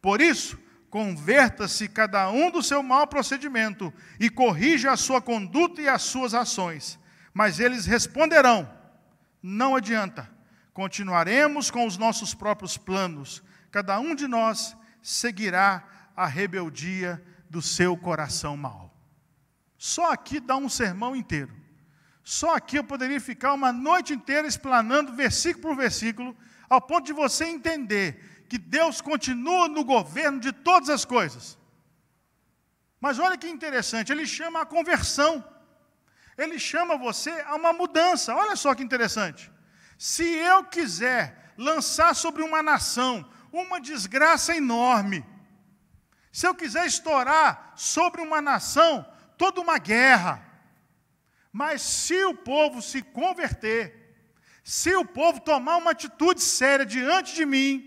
Por 0.00 0.20
isso, 0.20 0.58
converta-se 0.88 1.88
cada 1.88 2.30
um 2.30 2.50
do 2.50 2.62
seu 2.62 2.82
mau 2.82 3.06
procedimento 3.06 3.92
e 4.18 4.30
corrija 4.30 4.92
a 4.92 4.96
sua 4.96 5.20
conduta 5.20 5.82
e 5.82 5.88
as 5.88 6.02
suas 6.02 6.32
ações. 6.32 6.98
Mas 7.34 7.60
eles 7.60 7.86
responderão: 7.86 8.70
Não 9.42 9.76
adianta, 9.76 10.30
continuaremos 10.72 11.70
com 11.70 11.86
os 11.86 11.98
nossos 11.98 12.32
próprios 12.34 12.76
planos 12.76 13.42
cada 13.70 13.98
um 13.98 14.14
de 14.14 14.26
nós 14.26 14.76
seguirá 15.02 15.84
a 16.16 16.26
rebeldia 16.26 17.22
do 17.48 17.62
seu 17.62 17.96
coração 17.96 18.56
mau. 18.56 18.94
Só 19.78 20.12
aqui 20.12 20.40
dá 20.40 20.56
um 20.56 20.68
sermão 20.68 21.16
inteiro. 21.16 21.54
Só 22.22 22.54
aqui 22.54 22.76
eu 22.76 22.84
poderia 22.84 23.20
ficar 23.20 23.54
uma 23.54 23.72
noite 23.72 24.12
inteira 24.12 24.46
explanando 24.46 25.12
versículo 25.12 25.62
por 25.62 25.76
versículo, 25.76 26.36
ao 26.68 26.80
ponto 26.80 27.06
de 27.06 27.12
você 27.12 27.46
entender 27.46 28.44
que 28.48 28.58
Deus 28.58 29.00
continua 29.00 29.68
no 29.68 29.84
governo 29.84 30.38
de 30.38 30.52
todas 30.52 30.90
as 30.90 31.04
coisas. 31.04 31.58
Mas 33.00 33.18
olha 33.18 33.38
que 33.38 33.48
interessante, 33.48 34.12
ele 34.12 34.26
chama 34.26 34.60
a 34.60 34.66
conversão. 34.66 35.42
Ele 36.36 36.58
chama 36.58 36.96
você 36.96 37.30
a 37.46 37.54
uma 37.54 37.72
mudança. 37.72 38.34
Olha 38.34 38.56
só 38.56 38.74
que 38.74 38.82
interessante. 38.82 39.50
Se 39.98 40.24
eu 40.24 40.64
quiser 40.64 41.54
lançar 41.56 42.14
sobre 42.14 42.42
uma 42.42 42.62
nação 42.62 43.28
uma 43.52 43.80
desgraça 43.80 44.56
enorme. 44.56 45.24
Se 46.32 46.46
eu 46.46 46.54
quiser 46.54 46.86
estourar 46.86 47.72
sobre 47.76 48.20
uma 48.20 48.40
nação 48.40 49.04
toda 49.36 49.60
uma 49.60 49.78
guerra, 49.78 50.46
mas 51.52 51.82
se 51.82 52.24
o 52.24 52.34
povo 52.34 52.80
se 52.80 53.02
converter, 53.02 54.00
se 54.62 54.94
o 54.94 55.04
povo 55.04 55.40
tomar 55.40 55.76
uma 55.78 55.90
atitude 55.90 56.40
séria 56.40 56.86
diante 56.86 57.34
de 57.34 57.44
mim, 57.44 57.86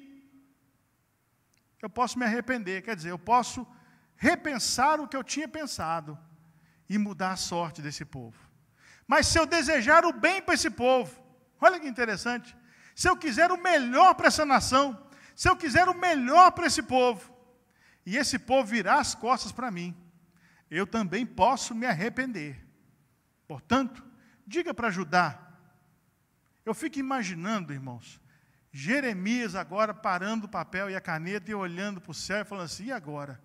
eu 1.82 1.90
posso 1.90 2.18
me 2.18 2.26
arrepender, 2.26 2.82
quer 2.82 2.96
dizer, 2.96 3.12
eu 3.12 3.20
posso 3.20 3.68
repensar 4.16 5.00
o 5.00 5.08
que 5.08 5.16
eu 5.16 5.24
tinha 5.24 5.48
pensado 5.48 6.18
e 6.90 6.98
mudar 6.98 7.32
a 7.32 7.36
sorte 7.38 7.82
desse 7.82 8.06
povo. 8.06 8.38
Mas 9.08 9.28
se 9.28 9.38
eu 9.38 9.46
desejar 9.46 10.06
o 10.06 10.14
bem 10.14 10.42
para 10.42 10.54
esse 10.54 10.70
povo, 10.70 11.22
olha 11.60 11.80
que 11.80 11.88
interessante, 11.88 12.56
se 12.96 13.10
eu 13.10 13.18
quiser 13.18 13.52
o 13.52 13.62
melhor 13.62 14.14
para 14.16 14.28
essa 14.28 14.46
nação, 14.46 14.98
se 15.44 15.50
eu 15.50 15.58
quiser 15.58 15.90
o 15.90 15.94
melhor 15.94 16.54
para 16.54 16.68
esse 16.68 16.82
povo, 16.82 17.30
e 18.06 18.16
esse 18.16 18.40
povo 18.40 18.66
virar 18.66 19.02
as 19.02 19.14
costas 19.14 19.52
para 19.52 19.70
mim, 19.70 19.94
eu 20.72 20.88
também 20.88 21.26
posso 21.26 21.76
me 21.76 21.86
arrepender. 21.86 22.66
Portanto, 23.46 24.02
diga 24.48 24.74
para 24.74 24.90
Judá. 24.90 25.38
Eu 26.66 26.74
fico 26.74 26.98
imaginando, 26.98 27.74
irmãos, 27.74 28.22
Jeremias 28.72 29.54
agora 29.54 29.94
parando 29.94 30.46
o 30.46 30.50
papel 30.50 30.90
e 30.90 30.96
a 30.96 31.02
caneta 31.02 31.52
e 31.52 31.54
olhando 31.54 32.00
para 32.00 32.12
o 32.12 32.16
céu 32.16 32.40
e 32.40 32.46
falando 32.46 32.68
assim: 32.68 32.86
e 32.86 32.92
agora? 32.94 33.38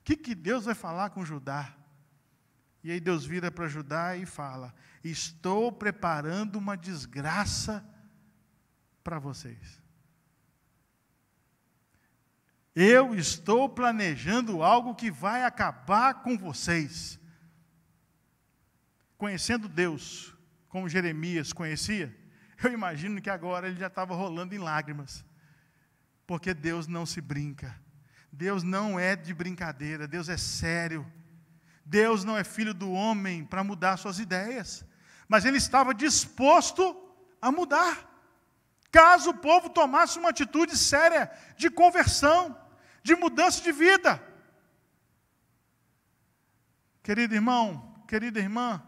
O 0.00 0.02
que, 0.02 0.16
que 0.16 0.34
Deus 0.34 0.64
vai 0.64 0.74
falar 0.74 1.10
com 1.10 1.24
Judá? 1.24 1.72
E 2.82 2.90
aí 2.90 2.98
Deus 2.98 3.24
vira 3.24 3.48
para 3.52 3.68
Judá 3.68 4.16
e 4.16 4.26
fala: 4.26 4.74
Estou 5.04 5.70
preparando 5.70 6.56
uma 6.56 6.76
desgraça 6.76 7.88
para 9.04 9.20
vocês. 9.20 9.83
Eu 12.74 13.14
estou 13.14 13.68
planejando 13.68 14.62
algo 14.62 14.96
que 14.96 15.10
vai 15.10 15.44
acabar 15.44 16.22
com 16.22 16.36
vocês. 16.36 17.20
Conhecendo 19.16 19.68
Deus, 19.68 20.34
como 20.68 20.88
Jeremias 20.88 21.52
conhecia, 21.52 22.14
eu 22.62 22.72
imagino 22.72 23.22
que 23.22 23.30
agora 23.30 23.68
ele 23.68 23.78
já 23.78 23.86
estava 23.86 24.14
rolando 24.14 24.56
em 24.56 24.58
lágrimas. 24.58 25.24
Porque 26.26 26.52
Deus 26.52 26.88
não 26.88 27.06
se 27.06 27.20
brinca. 27.20 27.78
Deus 28.32 28.64
não 28.64 28.98
é 28.98 29.14
de 29.14 29.32
brincadeira, 29.32 30.08
Deus 30.08 30.28
é 30.28 30.36
sério. 30.36 31.06
Deus 31.84 32.24
não 32.24 32.36
é 32.36 32.42
filho 32.42 32.74
do 32.74 32.90
homem 32.90 33.44
para 33.44 33.62
mudar 33.62 33.98
suas 33.98 34.18
ideias. 34.18 34.84
Mas 35.28 35.44
ele 35.44 35.58
estava 35.58 35.94
disposto 35.94 36.96
a 37.40 37.52
mudar. 37.52 38.10
Caso 38.90 39.30
o 39.30 39.34
povo 39.34 39.70
tomasse 39.70 40.18
uma 40.18 40.30
atitude 40.30 40.76
séria 40.76 41.30
de 41.56 41.70
conversão 41.70 42.63
de 43.04 43.14
mudança 43.14 43.62
de 43.62 43.70
vida. 43.70 44.20
Querido 47.02 47.34
irmão, 47.34 47.94
querida 48.08 48.40
irmã, 48.40 48.82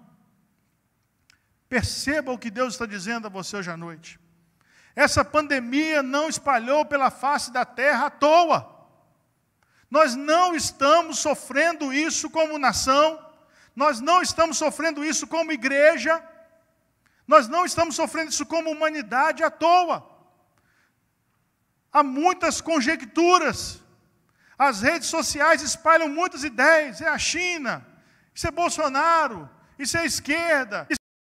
perceba 1.68 2.32
o 2.32 2.38
que 2.38 2.50
Deus 2.50 2.72
está 2.72 2.86
dizendo 2.86 3.26
a 3.26 3.30
você 3.30 3.58
hoje 3.58 3.70
à 3.70 3.76
noite. 3.76 4.18
Essa 4.96 5.22
pandemia 5.22 6.02
não 6.02 6.30
espalhou 6.30 6.86
pela 6.86 7.10
face 7.10 7.52
da 7.52 7.66
terra 7.66 8.06
à 8.06 8.10
toa. 8.10 8.74
Nós 9.90 10.16
não 10.16 10.56
estamos 10.56 11.18
sofrendo 11.18 11.92
isso 11.92 12.30
como 12.30 12.58
nação, 12.58 13.22
nós 13.76 14.00
não 14.00 14.22
estamos 14.22 14.56
sofrendo 14.56 15.04
isso 15.04 15.26
como 15.26 15.52
igreja, 15.52 16.24
nós 17.28 17.46
não 17.48 17.66
estamos 17.66 17.94
sofrendo 17.94 18.30
isso 18.30 18.46
como 18.46 18.70
humanidade 18.70 19.44
à 19.44 19.50
toa. 19.50 20.10
Há 21.92 22.02
muitas 22.02 22.62
conjecturas, 22.62 23.82
as 24.58 24.80
redes 24.80 25.08
sociais 25.08 25.62
espalham 25.62 26.08
muitas 26.08 26.44
ideias. 26.44 27.00
É 27.00 27.08
a 27.08 27.18
China, 27.18 27.86
isso 28.34 28.46
é 28.46 28.50
Bolsonaro, 28.50 29.48
isso 29.78 29.96
é 29.96 30.04
esquerda, 30.04 30.86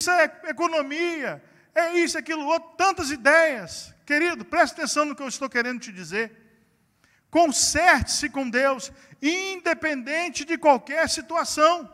isso 0.00 0.10
é 0.10 0.24
economia, 0.48 1.42
é 1.74 1.94
isso, 1.98 2.18
aquilo 2.18 2.46
outro, 2.46 2.70
tantas 2.76 3.10
ideias. 3.10 3.94
Querido, 4.04 4.44
preste 4.44 4.74
atenção 4.74 5.04
no 5.04 5.16
que 5.16 5.22
eu 5.22 5.28
estou 5.28 5.48
querendo 5.48 5.80
te 5.80 5.92
dizer. 5.92 6.44
Conserte-se 7.30 8.28
com 8.30 8.48
Deus, 8.48 8.92
independente 9.20 10.44
de 10.44 10.56
qualquer 10.56 11.08
situação. 11.08 11.92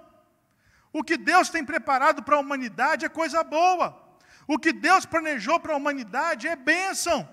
O 0.92 1.02
que 1.02 1.16
Deus 1.16 1.48
tem 1.48 1.64
preparado 1.64 2.22
para 2.22 2.37
a 2.37 2.40
humanidade 2.40 3.04
é 3.04 3.08
coisa 3.08 3.42
boa. 3.42 3.98
O 4.46 4.58
que 4.58 4.72
Deus 4.72 5.06
planejou 5.06 5.58
para 5.58 5.72
a 5.72 5.76
humanidade 5.76 6.46
é 6.46 6.54
bênção. 6.54 7.26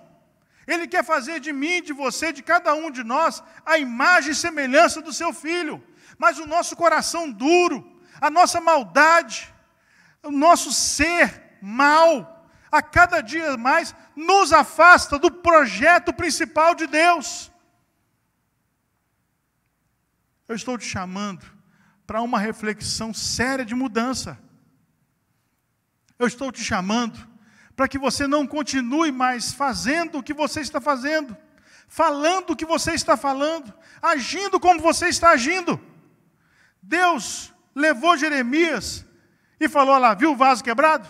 Ele 0.74 0.88
quer 0.88 1.04
fazer 1.04 1.40
de 1.40 1.52
mim, 1.52 1.82
de 1.82 1.92
você, 1.92 2.32
de 2.32 2.44
cada 2.44 2.76
um 2.76 2.92
de 2.92 3.04
nós, 3.04 3.42
a 3.66 3.80
imagem 3.80 4.32
e 4.34 4.36
semelhança 4.36 5.02
do 5.02 5.12
seu 5.12 5.34
filho. 5.34 5.84
Mas 6.16 6.38
o 6.38 6.46
nosso 6.46 6.76
coração 6.76 7.24
duro, 7.32 7.78
a 8.22 8.30
nossa 8.30 8.62
maldade, 8.62 9.52
o 10.22 10.30
nosso 10.30 10.72
ser 10.72 11.58
mal, 11.60 12.48
a 12.72 12.84
cada 12.84 13.20
dia 13.22 13.58
mais 13.58 13.96
nos 14.16 14.54
afasta 14.54 15.18
do 15.18 15.32
projeto 15.32 16.14
principal 16.14 16.76
de 16.76 16.86
Deus. 16.86 17.52
Eu 20.48 20.56
estou 20.56 20.78
te 20.78 20.86
chamando 20.86 21.44
para 22.06 22.22
uma 22.22 22.38
reflexão 22.38 23.12
séria 23.12 23.66
de 23.66 23.74
mudança. 23.74 24.38
Eu 26.20 26.28
estou 26.28 26.52
te 26.52 26.64
chamando 26.64 27.28
para 27.80 27.88
que 27.88 27.98
você 27.98 28.28
não 28.28 28.46
continue 28.46 29.10
mais 29.10 29.54
fazendo 29.54 30.18
o 30.18 30.24
que 30.24 30.34
você 30.34 30.60
está 30.60 30.82
fazendo, 30.82 31.38
falando 31.88 32.50
o 32.50 32.56
que 32.58 32.66
você 32.66 32.92
está 32.92 33.16
falando, 33.16 33.74
agindo 34.02 34.60
como 34.60 34.82
você 34.82 35.08
está 35.08 35.30
agindo. 35.30 35.80
Deus 36.84 37.54
levou 37.74 38.18
Jeremias 38.18 39.06
e 39.58 39.70
falou: 39.70 39.98
lá, 39.98 40.14
viu 40.14 40.34
o 40.34 40.36
vaso 40.36 40.62
quebrado? 40.62 41.08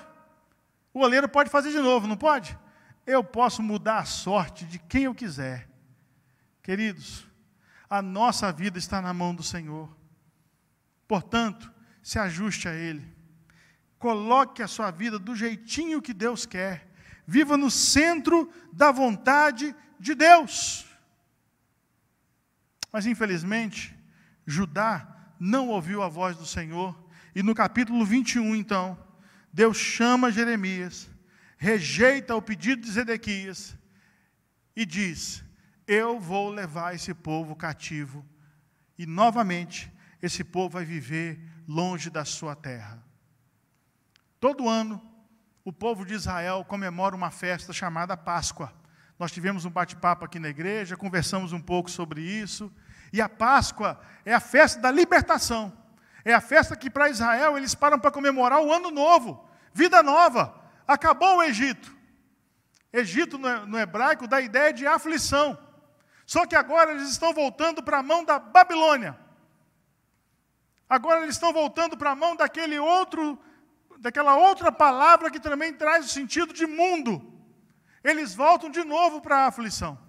O 0.93 0.99
oleiro 0.99 1.27
pode 1.27 1.49
fazer 1.49 1.71
de 1.71 1.79
novo, 1.79 2.05
não 2.05 2.15
pode? 2.15 2.55
Eu 3.03 3.23
posso 3.23 3.63
mudar 3.63 3.97
a 3.97 4.05
sorte 4.05 4.63
de 4.63 4.77
quem 4.77 5.05
eu 5.05 5.15
quiser. 5.15 5.67
Queridos, 6.61 7.25
a 7.89 7.99
nossa 7.99 8.51
vida 8.51 8.77
está 8.77 9.01
na 9.01 9.11
mão 9.11 9.33
do 9.33 9.41
Senhor. 9.41 9.89
Portanto, 11.07 11.73
se 12.03 12.19
ajuste 12.19 12.67
a 12.67 12.75
Ele. 12.75 13.11
Coloque 13.99 14.63
a 14.63 14.67
sua 14.67 14.89
vida 14.89 15.19
do 15.19 15.35
jeitinho 15.35 16.01
que 16.01 16.13
Deus 16.13 16.45
quer. 16.45 16.89
Viva 17.27 17.57
no 17.57 17.69
centro 17.69 18.49
da 18.71 18.91
vontade 18.91 19.75
de 19.99 20.15
Deus. 20.15 20.87
Mas, 22.91 23.05
infelizmente, 23.05 23.95
Judá 24.47 25.33
não 25.39 25.67
ouviu 25.67 26.01
a 26.01 26.07
voz 26.07 26.37
do 26.37 26.45
Senhor. 26.45 26.97
E 27.35 27.43
no 27.43 27.53
capítulo 27.53 28.03
21, 28.05 28.55
então, 28.55 28.97
Deus 29.51 29.77
chama 29.77 30.31
Jeremias, 30.31 31.09
rejeita 31.57 32.35
o 32.35 32.41
pedido 32.41 32.81
de 32.81 32.91
Zedequias 32.91 33.77
e 34.75 34.85
diz: 34.85 35.43
Eu 35.85 36.19
vou 36.19 36.49
levar 36.49 36.95
esse 36.95 37.13
povo 37.13 37.55
cativo. 37.55 38.25
E 38.97 39.05
novamente, 39.05 39.91
esse 40.21 40.43
povo 40.43 40.69
vai 40.69 40.85
viver 40.85 41.39
longe 41.67 42.09
da 42.09 42.25
sua 42.25 42.55
terra. 42.55 43.08
Todo 44.39 44.69
ano, 44.69 45.01
o 45.65 45.73
povo 45.73 46.05
de 46.05 46.13
Israel 46.13 46.63
comemora 46.65 47.15
uma 47.15 47.29
festa 47.29 47.73
chamada 47.73 48.15
Páscoa. 48.15 48.73
Nós 49.17 49.33
tivemos 49.33 49.65
um 49.65 49.69
bate-papo 49.69 50.23
aqui 50.23 50.39
na 50.39 50.47
igreja, 50.47 50.95
conversamos 50.95 51.51
um 51.51 51.59
pouco 51.59 51.91
sobre 51.91 52.21
isso. 52.21 52.71
E 53.11 53.21
a 53.21 53.27
Páscoa 53.27 53.99
é 54.23 54.33
a 54.33 54.39
festa 54.39 54.79
da 54.79 54.89
libertação. 54.89 55.73
É 56.23 56.33
a 56.33 56.39
festa 56.39 56.75
que 56.75 56.89
para 56.89 57.09
Israel 57.09 57.57
eles 57.57 57.75
param 57.75 57.99
para 57.99 58.11
comemorar 58.11 58.61
o 58.61 58.71
ano 58.71 58.89
novo, 58.91 59.45
vida 59.73 60.01
nova. 60.01 60.55
Acabou 60.87 61.37
o 61.37 61.43
Egito. 61.43 61.93
Egito 62.93 63.37
no 63.37 63.77
hebraico 63.77 64.25
dá 64.25 64.37
a 64.37 64.41
ideia 64.41 64.71
de 64.71 64.87
aflição. 64.87 65.57
Só 66.25 66.45
que 66.45 66.55
agora 66.55 66.91
eles 66.91 67.09
estão 67.09 67.33
voltando 67.33 67.83
para 67.83 67.99
a 67.99 68.03
mão 68.03 68.23
da 68.23 68.39
Babilônia. 68.39 69.19
Agora 70.89 71.23
eles 71.23 71.35
estão 71.35 71.51
voltando 71.51 71.97
para 71.97 72.11
a 72.11 72.15
mão 72.15 72.35
daquele 72.35 72.79
outro, 72.79 73.37
daquela 73.99 74.37
outra 74.37 74.71
palavra 74.71 75.29
que 75.29 75.39
também 75.39 75.73
traz 75.73 76.05
o 76.05 76.09
sentido 76.09 76.53
de 76.53 76.65
mundo. 76.65 77.33
Eles 78.03 78.33
voltam 78.33 78.69
de 78.69 78.83
novo 78.83 79.21
para 79.21 79.39
a 79.39 79.47
aflição. 79.47 79.99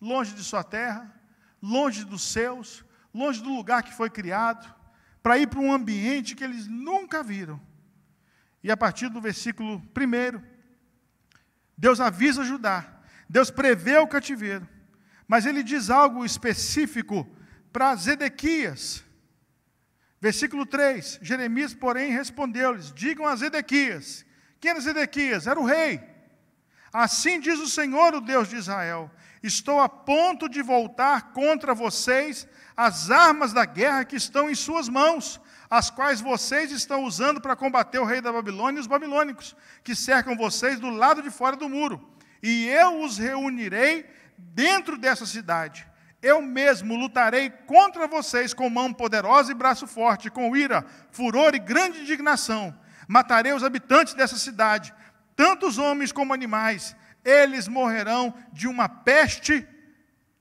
Longe 0.00 0.34
de 0.34 0.42
sua 0.42 0.64
terra, 0.64 1.14
longe 1.62 2.04
dos 2.04 2.22
seus, 2.22 2.84
longe 3.12 3.42
do 3.42 3.54
lugar 3.54 3.82
que 3.82 3.92
foi 3.92 4.08
criado, 4.08 4.74
para 5.22 5.38
ir 5.38 5.46
para 5.46 5.60
um 5.60 5.72
ambiente 5.72 6.34
que 6.34 6.42
eles 6.42 6.66
nunca 6.66 7.22
viram. 7.22 7.60
E 8.62 8.70
a 8.70 8.76
partir 8.76 9.10
do 9.10 9.20
versículo 9.20 9.76
1, 9.76 10.42
Deus 11.76 12.00
avisa 12.00 12.44
Judá, 12.44 12.86
Deus 13.28 13.50
prevê 13.50 13.98
o 13.98 14.06
cativeiro, 14.06 14.66
mas 15.28 15.44
ele 15.44 15.62
diz 15.62 15.90
algo 15.90 16.24
específico 16.24 17.26
para 17.72 17.94
Zedequias. 17.96 19.03
Versículo 20.24 20.64
3: 20.64 21.18
Jeremias, 21.20 21.74
porém, 21.74 22.10
respondeu-lhes: 22.10 22.90
Digam 22.94 23.26
a 23.26 23.36
Zedequias. 23.36 24.24
Quem 24.58 24.70
era 24.70 24.80
Zedequias? 24.80 25.46
Era 25.46 25.60
o 25.60 25.66
rei. 25.66 26.00
Assim 26.90 27.38
diz 27.38 27.58
o 27.58 27.68
Senhor, 27.68 28.14
o 28.14 28.22
Deus 28.22 28.48
de 28.48 28.56
Israel: 28.56 29.10
Estou 29.42 29.80
a 29.80 29.86
ponto 29.86 30.48
de 30.48 30.62
voltar 30.62 31.34
contra 31.34 31.74
vocês 31.74 32.48
as 32.74 33.10
armas 33.10 33.52
da 33.52 33.66
guerra 33.66 34.06
que 34.06 34.16
estão 34.16 34.48
em 34.48 34.54
suas 34.54 34.88
mãos, 34.88 35.38
as 35.68 35.90
quais 35.90 36.22
vocês 36.22 36.72
estão 36.72 37.04
usando 37.04 37.38
para 37.38 37.54
combater 37.54 37.98
o 37.98 38.06
rei 38.06 38.22
da 38.22 38.32
Babilônia 38.32 38.78
e 38.78 38.80
os 38.80 38.86
babilônicos, 38.86 39.54
que 39.82 39.94
cercam 39.94 40.34
vocês 40.34 40.80
do 40.80 40.88
lado 40.88 41.20
de 41.20 41.28
fora 41.28 41.54
do 41.54 41.68
muro. 41.68 42.00
E 42.42 42.66
eu 42.66 43.02
os 43.02 43.18
reunirei 43.18 44.06
dentro 44.38 44.96
dessa 44.96 45.26
cidade. 45.26 45.86
Eu 46.24 46.40
mesmo 46.40 46.96
lutarei 46.96 47.50
contra 47.50 48.08
vocês 48.08 48.54
com 48.54 48.70
mão 48.70 48.94
poderosa 48.94 49.52
e 49.52 49.54
braço 49.54 49.86
forte, 49.86 50.30
com 50.30 50.56
ira, 50.56 50.82
furor 51.10 51.54
e 51.54 51.58
grande 51.58 52.00
indignação. 52.00 52.74
Matarei 53.06 53.52
os 53.52 53.62
habitantes 53.62 54.14
dessa 54.14 54.38
cidade, 54.38 54.94
tanto 55.36 55.66
os 55.66 55.76
homens 55.76 56.12
como 56.12 56.32
animais 56.32 56.96
eles 57.22 57.68
morrerão 57.68 58.34
de 58.52 58.66
uma 58.66 58.88
peste 58.88 59.68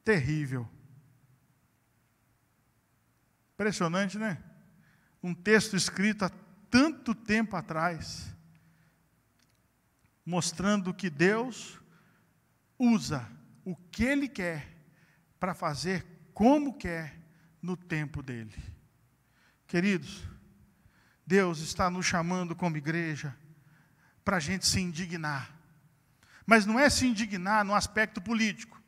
terrível. 0.06 0.70
Impressionante, 3.54 4.18
né? 4.18 4.42
Um 5.22 5.34
texto 5.34 5.76
escrito 5.76 6.24
há 6.24 6.32
tanto 6.70 7.14
tempo 7.14 7.58
atrás, 7.58 8.34
mostrando 10.26 10.94
que 10.94 11.10
Deus 11.10 11.78
usa 12.80 13.30
o 13.66 13.76
que 13.76 14.06
Ele 14.06 14.30
quer 14.30 14.73
para 15.44 15.54
fazer 15.54 16.06
como 16.34 16.74
quer 16.74 17.20
no 17.62 17.76
tempo 17.76 18.24
dele. 18.24 18.56
Queridos, 19.68 20.24
Deus 21.28 21.60
está 21.60 21.90
nos 21.90 22.06
chamando 22.06 22.56
como 22.56 22.78
igreja 22.78 23.36
para 24.24 24.38
a 24.38 24.40
gente 24.40 24.66
se 24.66 24.80
indignar 24.80 25.54
mas 26.46 26.66
não 26.66 26.80
é 26.80 26.90
se 26.90 27.06
indignar 27.06 27.66
no 27.66 27.76
aspecto 27.76 28.22
político, 28.22 28.82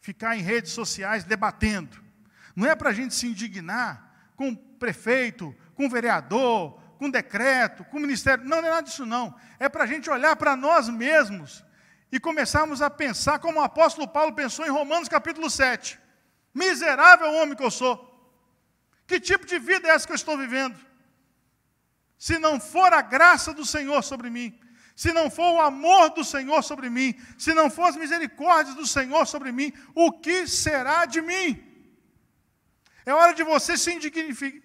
ficar 0.00 0.36
em 0.36 0.42
redes 0.42 0.70
sociais 0.70 1.24
debatendo. 1.24 2.00
Não 2.54 2.68
é 2.68 2.76
para 2.76 2.90
a 2.90 2.92
gente 2.92 3.14
se 3.14 3.26
indignar 3.26 4.30
com 4.36 4.54
prefeito, 4.54 5.54
com 5.74 5.88
vereador, 5.88 6.80
com 6.98 7.10
decreto, 7.10 7.84
com 7.84 7.98
ministério. 7.98 8.44
Não, 8.44 8.60
não 8.60 8.68
é 8.68 8.70
nada 8.70 8.82
disso, 8.82 9.04
não. 9.04 9.36
É 9.58 9.68
para 9.68 9.84
a 9.84 9.86
gente 9.86 10.08
olhar 10.08 10.36
para 10.36 10.56
nós 10.56 10.88
mesmos 10.88 11.64
e 12.14 12.20
começarmos 12.20 12.80
a 12.80 12.88
pensar 12.88 13.40
como 13.40 13.58
o 13.58 13.62
apóstolo 13.68 14.06
Paulo 14.06 14.32
pensou 14.32 14.64
em 14.64 14.70
Romanos 14.70 15.08
capítulo 15.08 15.50
7. 15.50 15.98
Miserável 16.54 17.32
homem 17.32 17.56
que 17.56 17.64
eu 17.64 17.72
sou. 17.72 17.94
Que 19.04 19.18
tipo 19.18 19.44
de 19.44 19.58
vida 19.58 19.88
é 19.88 19.90
essa 19.90 20.06
que 20.06 20.12
eu 20.12 20.22
estou 20.22 20.38
vivendo? 20.38 20.78
Se 22.16 22.38
não 22.38 22.60
for 22.60 22.92
a 22.92 23.02
graça 23.02 23.52
do 23.52 23.66
Senhor 23.66 24.00
sobre 24.04 24.30
mim, 24.30 24.56
se 24.94 25.10
não 25.12 25.28
for 25.28 25.54
o 25.54 25.60
amor 25.60 26.10
do 26.10 26.22
Senhor 26.22 26.62
sobre 26.62 26.88
mim, 26.88 27.20
se 27.36 27.52
não 27.52 27.68
for 27.68 27.86
as 27.88 27.96
misericórdias 27.96 28.76
do 28.76 28.86
Senhor 28.86 29.26
sobre 29.26 29.50
mim, 29.50 29.72
o 29.92 30.12
que 30.12 30.46
será 30.46 31.06
de 31.06 31.20
mim? 31.20 31.48
É 33.04 33.12
hora 33.12 33.34
de 33.34 33.42
você 33.42 33.76
se, 33.76 33.90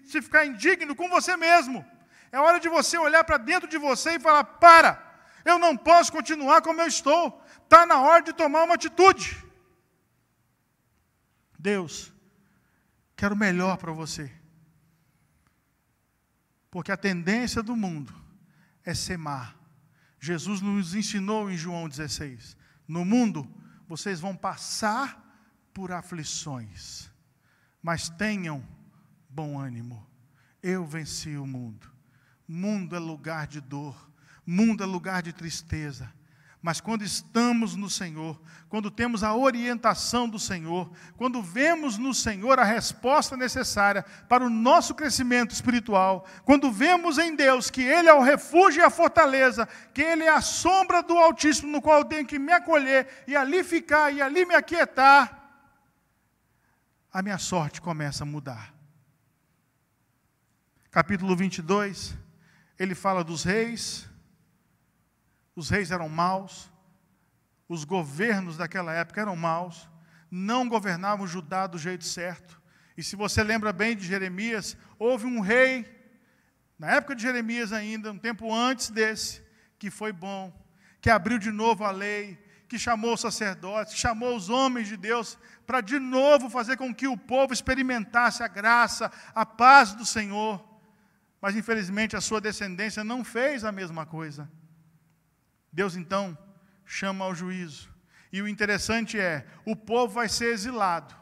se 0.04 0.22
ficar 0.22 0.46
indigno 0.46 0.94
com 0.94 1.08
você 1.08 1.36
mesmo. 1.36 1.84
É 2.30 2.38
hora 2.38 2.60
de 2.60 2.68
você 2.68 2.96
olhar 2.96 3.24
para 3.24 3.38
dentro 3.38 3.68
de 3.68 3.76
você 3.76 4.10
e 4.12 4.20
falar: 4.20 4.44
para, 4.44 5.09
eu 5.44 5.58
não 5.58 5.76
posso 5.76 6.12
continuar 6.12 6.62
como 6.62 6.80
eu 6.80 6.86
estou. 6.86 7.42
Está 7.64 7.86
na 7.86 8.00
hora 8.00 8.22
de 8.22 8.32
tomar 8.32 8.64
uma 8.64 8.74
atitude. 8.74 9.44
Deus, 11.58 12.12
quero 13.16 13.36
melhor 13.36 13.76
para 13.76 13.92
você. 13.92 14.30
Porque 16.70 16.92
a 16.92 16.96
tendência 16.96 17.62
do 17.62 17.74
mundo 17.76 18.14
é 18.84 18.94
ser 18.94 19.18
má 19.18 19.54
Jesus 20.20 20.60
nos 20.60 20.94
ensinou 20.94 21.50
em 21.50 21.56
João 21.56 21.88
16: 21.88 22.56
No 22.86 23.04
mundo 23.04 23.48
vocês 23.88 24.20
vão 24.20 24.36
passar 24.36 25.26
por 25.72 25.90
aflições, 25.90 27.10
mas 27.82 28.10
tenham 28.10 28.62
bom 29.28 29.58
ânimo. 29.58 30.06
Eu 30.62 30.84
venci 30.84 31.36
o 31.38 31.46
mundo. 31.46 31.90
Mundo 32.46 32.94
é 32.94 32.98
lugar 32.98 33.46
de 33.46 33.60
dor, 33.60 34.09
mundo 34.46 34.82
é 34.82 34.86
lugar 34.86 35.22
de 35.22 35.32
tristeza. 35.32 36.12
Mas 36.62 36.78
quando 36.78 37.02
estamos 37.02 37.74
no 37.74 37.88
Senhor, 37.88 38.38
quando 38.68 38.90
temos 38.90 39.24
a 39.24 39.34
orientação 39.34 40.28
do 40.28 40.38
Senhor, 40.38 40.90
quando 41.16 41.42
vemos 41.42 41.96
no 41.96 42.12
Senhor 42.12 42.58
a 42.58 42.64
resposta 42.64 43.34
necessária 43.34 44.04
para 44.28 44.44
o 44.44 44.50
nosso 44.50 44.94
crescimento 44.94 45.52
espiritual, 45.52 46.26
quando 46.44 46.70
vemos 46.70 47.16
em 47.16 47.34
Deus 47.34 47.70
que 47.70 47.80
Ele 47.80 48.10
é 48.10 48.12
o 48.12 48.22
refúgio 48.22 48.82
e 48.82 48.84
a 48.84 48.90
fortaleza, 48.90 49.66
que 49.94 50.02
Ele 50.02 50.24
é 50.24 50.28
a 50.28 50.42
sombra 50.42 51.02
do 51.02 51.16
Altíssimo 51.16 51.72
no 51.72 51.80
qual 51.80 52.00
eu 52.00 52.04
tenho 52.04 52.26
que 52.26 52.38
me 52.38 52.52
acolher 52.52 53.24
e 53.26 53.34
ali 53.34 53.64
ficar 53.64 54.12
e 54.12 54.20
ali 54.20 54.44
me 54.44 54.54
aquietar, 54.54 55.40
a 57.10 57.22
minha 57.22 57.38
sorte 57.38 57.80
começa 57.80 58.22
a 58.22 58.26
mudar. 58.26 58.74
Capítulo 60.90 61.34
22, 61.34 62.16
ele 62.78 62.94
fala 62.94 63.24
dos 63.24 63.44
reis, 63.44 64.09
os 65.54 65.70
reis 65.70 65.90
eram 65.90 66.08
maus, 66.08 66.70
os 67.68 67.84
governos 67.84 68.56
daquela 68.56 68.92
época 68.92 69.20
eram 69.20 69.36
maus, 69.36 69.88
não 70.30 70.68
governavam 70.68 71.26
Judá 71.26 71.66
do 71.66 71.78
jeito 71.78 72.04
certo. 72.04 72.60
E 72.96 73.02
se 73.02 73.16
você 73.16 73.42
lembra 73.42 73.72
bem 73.72 73.96
de 73.96 74.04
Jeremias, 74.06 74.76
houve 74.98 75.26
um 75.26 75.40
rei, 75.40 75.86
na 76.78 76.90
época 76.92 77.14
de 77.14 77.22
Jeremias 77.22 77.72
ainda, 77.72 78.12
um 78.12 78.18
tempo 78.18 78.52
antes 78.52 78.90
desse, 78.90 79.42
que 79.78 79.90
foi 79.90 80.12
bom, 80.12 80.52
que 81.00 81.10
abriu 81.10 81.38
de 81.38 81.50
novo 81.50 81.84
a 81.84 81.90
lei, 81.90 82.38
que 82.68 82.78
chamou 82.78 83.14
os 83.14 83.20
sacerdotes, 83.20 83.94
que 83.94 84.00
chamou 84.00 84.36
os 84.36 84.48
homens 84.48 84.86
de 84.86 84.96
Deus, 84.96 85.38
para 85.66 85.80
de 85.80 85.98
novo 85.98 86.48
fazer 86.48 86.76
com 86.76 86.94
que 86.94 87.08
o 87.08 87.16
povo 87.16 87.52
experimentasse 87.52 88.42
a 88.42 88.48
graça, 88.48 89.10
a 89.34 89.44
paz 89.44 89.92
do 89.92 90.06
Senhor. 90.06 90.64
Mas 91.40 91.56
infelizmente 91.56 92.16
a 92.16 92.20
sua 92.20 92.40
descendência 92.40 93.02
não 93.02 93.24
fez 93.24 93.64
a 93.64 93.72
mesma 93.72 94.06
coisa. 94.06 94.50
Deus 95.72 95.96
então 95.96 96.36
chama 96.84 97.24
ao 97.24 97.34
juízo. 97.34 97.88
E 98.32 98.42
o 98.42 98.48
interessante 98.48 99.18
é: 99.18 99.46
o 99.64 99.74
povo 99.74 100.14
vai 100.14 100.28
ser 100.28 100.52
exilado, 100.52 101.14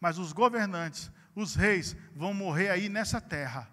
mas 0.00 0.18
os 0.18 0.32
governantes, 0.32 1.10
os 1.34 1.54
reis, 1.54 1.96
vão 2.14 2.34
morrer 2.34 2.70
aí 2.70 2.88
nessa 2.88 3.20
terra. 3.20 3.68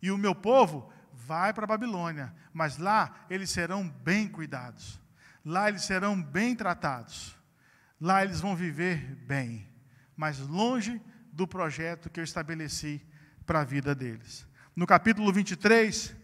E 0.00 0.10
o 0.10 0.18
meu 0.18 0.34
povo 0.34 0.92
vai 1.12 1.52
para 1.52 1.64
a 1.64 1.68
Babilônia, 1.68 2.34
mas 2.52 2.78
lá 2.78 3.26
eles 3.28 3.50
serão 3.50 3.88
bem 3.88 4.28
cuidados, 4.28 5.00
lá 5.44 5.68
eles 5.68 5.82
serão 5.82 6.20
bem 6.20 6.54
tratados, 6.54 7.36
lá 8.00 8.24
eles 8.24 8.40
vão 8.40 8.54
viver 8.54 9.16
bem, 9.26 9.68
mas 10.16 10.38
longe 10.38 11.00
do 11.32 11.46
projeto 11.46 12.08
que 12.10 12.20
eu 12.20 12.24
estabeleci 12.24 13.04
para 13.44 13.60
a 13.60 13.64
vida 13.64 13.94
deles. 13.94 14.46
No 14.74 14.86
capítulo 14.86 15.32
23, 15.32 16.14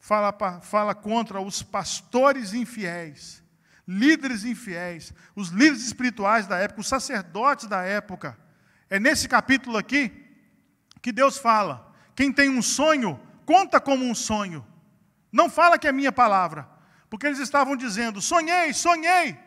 fala, 0.00 0.32
fala 0.62 0.94
contra 0.94 1.40
os 1.40 1.62
pastores 1.62 2.54
infiéis, 2.54 3.44
líderes 3.86 4.44
infiéis, 4.44 5.12
os 5.36 5.50
líderes 5.50 5.84
espirituais 5.86 6.46
da 6.46 6.56
época, 6.56 6.80
os 6.80 6.88
sacerdotes 6.88 7.66
da 7.66 7.82
época. 7.82 8.36
É 8.88 8.98
nesse 8.98 9.28
capítulo 9.28 9.76
aqui 9.76 10.10
que 11.02 11.12
Deus 11.12 11.38
fala: 11.38 11.94
quem 12.16 12.32
tem 12.32 12.48
um 12.48 12.62
sonho, 12.62 13.20
conta 13.44 13.78
como 13.78 14.04
um 14.04 14.14
sonho. 14.14 14.66
Não 15.30 15.48
fala 15.48 15.78
que 15.78 15.86
é 15.86 15.92
minha 15.92 16.10
palavra, 16.10 16.68
porque 17.08 17.26
eles 17.26 17.38
estavam 17.38 17.76
dizendo: 17.76 18.20
sonhei, 18.20 18.72
sonhei. 18.72 19.38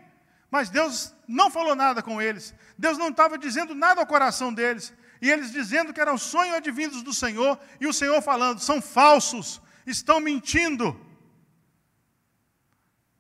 Mas 0.50 0.70
Deus 0.70 1.14
não 1.28 1.50
falou 1.50 1.76
nada 1.76 2.04
com 2.04 2.22
eles. 2.22 2.54
Deus 2.78 2.96
não 2.96 3.10
estava 3.10 3.40
dizendo 3.40 3.74
nada 3.74 4.02
ao 4.02 4.08
coração 4.08 4.54
deles. 4.54 4.94
E 5.20 5.32
eles 5.32 5.52
dizendo 5.52 5.92
que 5.92 6.02
eram 6.02 6.18
sonhos 6.18 6.56
advindos 6.56 7.02
do 7.02 7.14
Senhor, 7.14 7.58
e 7.82 7.88
o 7.88 7.94
Senhor 7.94 8.22
falando: 8.22 8.60
são 8.60 8.82
falsos, 8.82 9.62
estão 9.86 10.20
mentindo. 10.20 11.00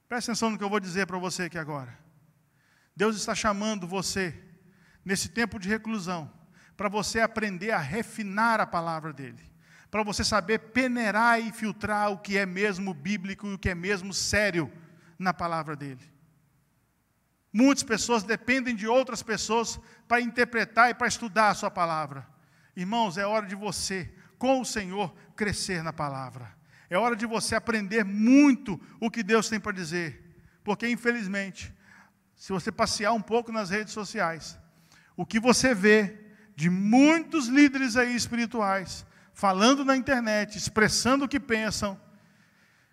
Presta 0.08 0.32
atenção 0.32 0.52
no 0.52 0.58
que 0.58 0.63
eu 0.63 0.69
vou 0.69 0.80
dizer 0.80 1.08
para 1.08 1.17
você 1.17 1.43
aqui 1.43 1.58
agora. 1.58 1.97
Deus 2.95 3.15
está 3.15 3.34
chamando 3.34 3.88
você, 3.88 4.38
nesse 5.04 5.30
tempo 5.30 5.58
de 5.60 5.67
reclusão, 5.67 6.32
para 6.78 6.89
você 6.89 7.19
aprender 7.19 7.71
a 7.71 7.80
refinar 7.80 8.60
a 8.60 8.67
palavra 8.67 9.12
dEle, 9.12 9.52
para 9.89 10.04
você 10.04 10.23
saber 10.23 10.60
peneirar 10.60 11.39
e 11.39 11.52
filtrar 11.52 12.12
o 12.12 12.17
que 12.17 12.38
é 12.38 12.45
mesmo 12.45 12.93
bíblico 12.93 13.47
e 13.47 13.54
o 13.54 13.60
que 13.60 13.69
é 13.69 13.76
mesmo 13.76 14.13
sério 14.13 14.71
na 15.17 15.34
palavra 15.34 15.76
dEle. 15.76 16.13
Muitas 17.52 17.84
pessoas 17.84 18.23
dependem 18.23 18.76
de 18.76 18.88
outras 18.88 19.21
pessoas 19.21 19.80
para 20.08 20.21
interpretar 20.21 20.89
e 20.89 20.93
para 20.95 21.08
estudar 21.08 21.49
a 21.49 21.56
sua 21.56 21.69
palavra. 21.69 22.28
Irmãos, 22.76 23.17
é 23.17 23.26
hora 23.26 23.45
de 23.45 23.56
você, 23.56 24.12
com 24.39 24.60
o 24.60 24.65
Senhor, 24.65 25.13
crescer 25.36 25.84
na 25.84 25.93
palavra. 25.93 26.56
É 26.89 26.98
hora 26.98 27.15
de 27.15 27.26
você 27.26 27.56
aprender 27.56 28.04
muito 28.04 28.80
o 29.00 29.10
que 29.10 29.24
Deus 29.24 29.50
tem 29.50 29.60
para 29.60 29.72
dizer. 29.72 30.22
Porque, 30.63 30.88
infelizmente, 30.88 31.74
se 32.36 32.52
você 32.52 32.72
passear 32.72 33.13
um 33.13 33.22
pouco 33.22 33.52
nas 33.52 33.69
redes 33.69 33.93
sociais, 33.93 34.58
o 35.15 35.26
que 35.26 35.39
você 35.39 35.74
vê 35.74 36.19
de 36.56 36.69
muitos 36.69 37.48
líderes 37.48 37.98
aí 37.98 38.15
espirituais 38.15 39.06
falando 39.34 39.84
na 39.84 39.98
internet, 39.98 40.58
expressando 40.58 41.26
o 41.26 41.28
que 41.28 41.39
pensam, 41.39 42.00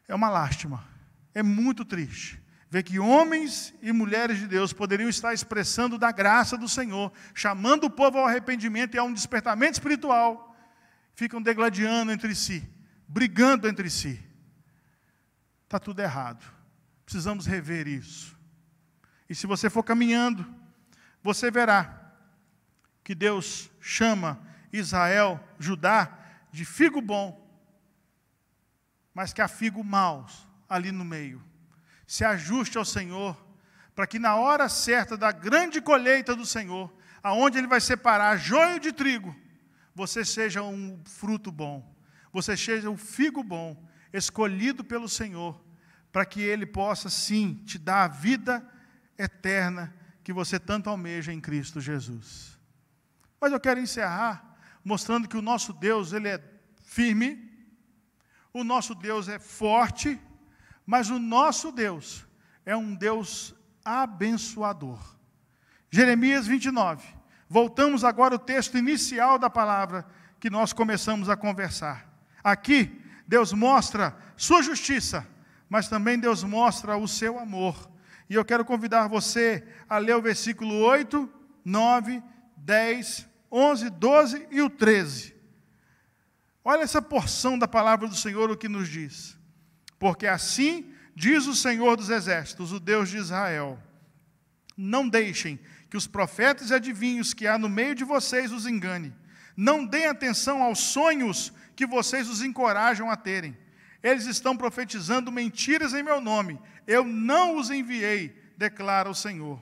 é 0.09 0.15
uma 0.15 0.31
lástima. 0.31 0.85
É 1.35 1.43
muito 1.43 1.85
triste 1.85 2.41
ver 2.71 2.85
que 2.85 2.99
homens 2.99 3.75
e 3.83 3.93
mulheres 3.93 4.39
de 4.39 4.47
Deus 4.47 4.73
poderiam 4.73 5.09
estar 5.09 5.35
expressando 5.35 5.99
da 5.99 6.13
graça 6.13 6.57
do 6.57 6.69
Senhor, 6.69 7.13
chamando 7.35 7.85
o 7.85 7.91
povo 7.91 8.19
ao 8.19 8.27
arrependimento 8.27 8.95
e 8.95 8.99
a 8.99 9.03
um 9.03 9.13
despertamento 9.13 9.73
espiritual, 9.73 10.50
ficam 11.21 11.43
degladiando 11.43 12.11
entre 12.11 12.35
si, 12.35 12.67
brigando 13.07 13.69
entre 13.69 13.91
si. 13.91 14.19
Está 15.65 15.79
tudo 15.79 16.01
errado. 16.01 16.43
Precisamos 17.05 17.45
rever 17.45 17.87
isso. 17.87 18.35
E 19.29 19.35
se 19.35 19.47
você 19.47 19.69
for 19.69 19.83
caminhando, 19.83 20.47
você 21.23 21.51
verá 21.51 22.15
que 23.05 23.15
Deus 23.15 23.71
chama 23.83 24.41
Israel, 24.73 25.39
Judá, 25.59 26.19
de 26.51 26.65
figo 26.65 27.03
bom, 27.03 27.39
mas 29.13 29.35
que 29.35 29.43
há 29.43 29.49
figo 29.49 29.85
maus 29.85 30.49
ali 30.71 30.91
no 30.91 31.05
meio 31.05 31.45
se 32.07 32.25
ajuste 32.25 32.77
ao 32.77 32.85
Senhor, 32.85 33.41
para 33.95 34.05
que 34.05 34.19
na 34.19 34.35
hora 34.35 34.69
certa 34.69 35.17
da 35.17 35.31
grande 35.31 35.81
colheita 35.81 36.35
do 36.35 36.45
Senhor, 36.45 36.93
aonde 37.23 37.57
Ele 37.57 37.69
vai 37.69 37.81
separar 37.81 38.37
joio 38.37 38.81
de 38.81 38.91
trigo, 38.91 39.33
você 39.95 40.25
seja 40.25 40.63
um 40.63 41.01
fruto 41.05 41.51
bom, 41.51 41.95
você 42.33 42.57
seja 42.57 42.89
um 42.89 42.97
figo 42.97 43.43
bom, 43.43 43.89
escolhido 44.13 44.85
pelo 44.85 45.09
Senhor, 45.09 45.63
para 46.13 46.25
que 46.25 46.41
Ele 46.41 46.67
possa 46.67 47.09
sim 47.09 47.55
te 47.65 47.79
dar 47.79 48.05
a 48.05 48.09
vida 48.09 48.67
eterna 49.19 49.95
que 50.23 50.33
você 50.33 50.59
tanto 50.59 50.89
almeja 50.89 51.33
em 51.33 51.41
Cristo 51.41 51.81
Jesus. 51.81 52.59
Mas 53.41 53.53
eu 53.53 53.61
quero 53.61 53.81
encerrar 53.81 54.57
mostrando 54.85 55.29
que 55.29 55.37
o 55.37 55.43
nosso 55.43 55.73
Deus, 55.73 56.13
Ele 56.13 56.29
é 56.29 56.43
firme, 56.83 57.51
o 58.53 58.65
nosso 58.65 58.95
Deus 58.95 59.29
é 59.29 59.39
forte, 59.39 60.21
mas 60.85 61.11
o 61.11 61.19
nosso 61.19 61.71
Deus 61.71 62.27
é 62.65 62.77
um 62.77 62.95
Deus 62.95 63.55
abençoador. 63.85 64.99
Jeremias 65.91 66.47
29. 66.47 67.20
Voltamos 67.53 68.05
agora 68.05 68.37
ao 68.37 68.39
texto 68.39 68.79
inicial 68.79 69.37
da 69.37 69.51
palavra 69.51 70.07
que 70.39 70.49
nós 70.49 70.73
começamos 70.73 71.29
a 71.29 71.37
conversar. 71.37 72.09
Aqui, 72.45 73.03
Deus 73.27 73.53
mostra 73.53 74.17
sua 74.37 74.63
justiça, 74.63 75.27
mas 75.69 75.89
também 75.89 76.17
Deus 76.17 76.45
mostra 76.45 76.97
o 76.97 77.09
seu 77.09 77.41
amor. 77.41 77.91
E 78.29 78.37
eu 78.37 78.45
quero 78.45 78.65
convidar 78.65 79.09
você 79.09 79.67
a 79.89 79.99
ler 79.99 80.15
o 80.15 80.23
versículo 80.23 80.77
8, 80.77 81.29
9, 81.65 82.23
10, 82.57 83.29
11, 83.51 83.91
12 83.91 84.47
e 84.53 84.63
o 84.63 84.71
13. 84.71 85.35
Olha 86.65 86.83
essa 86.83 87.03
porção 87.03 87.59
da 87.59 87.67
palavra 87.67 88.07
do 88.07 88.15
Senhor, 88.15 88.49
o 88.49 88.57
que 88.57 88.69
nos 88.69 88.89
diz. 88.89 89.37
Porque 89.99 90.29
assim 90.29 90.95
diz 91.17 91.49
o 91.49 91.55
Senhor 91.57 91.97
dos 91.97 92.11
Exércitos, 92.11 92.73
o 92.73 92.79
Deus 92.79 93.09
de 93.09 93.17
Israel: 93.17 93.77
Não 94.77 95.09
deixem 95.09 95.59
que 95.91 95.97
os 95.97 96.07
profetas 96.07 96.71
e 96.71 96.75
adivinhos 96.75 97.35
que 97.35 97.47
há 97.47 97.59
no 97.59 97.69
meio 97.69 97.95
de 97.95 98.05
vocês 98.05 98.53
os 98.53 98.65
engane. 98.65 99.13
Não 99.57 99.85
deem 99.85 100.07
atenção 100.07 100.63
aos 100.63 100.79
sonhos 100.79 101.53
que 101.75 101.85
vocês 101.85 102.29
os 102.29 102.43
encorajam 102.43 103.11
a 103.11 103.17
terem. 103.17 103.57
Eles 104.03 104.25
estão 104.25 104.57
profetizando 104.57 105.33
mentiras 105.33 105.93
em 105.93 106.03
meu 106.03 106.21
nome. 106.21 106.59
Eu 106.87 107.05
não 107.05 107.57
os 107.57 107.71
enviei, 107.71 108.35
declara 108.57 109.11
o 109.11 109.15
Senhor. 109.15 109.61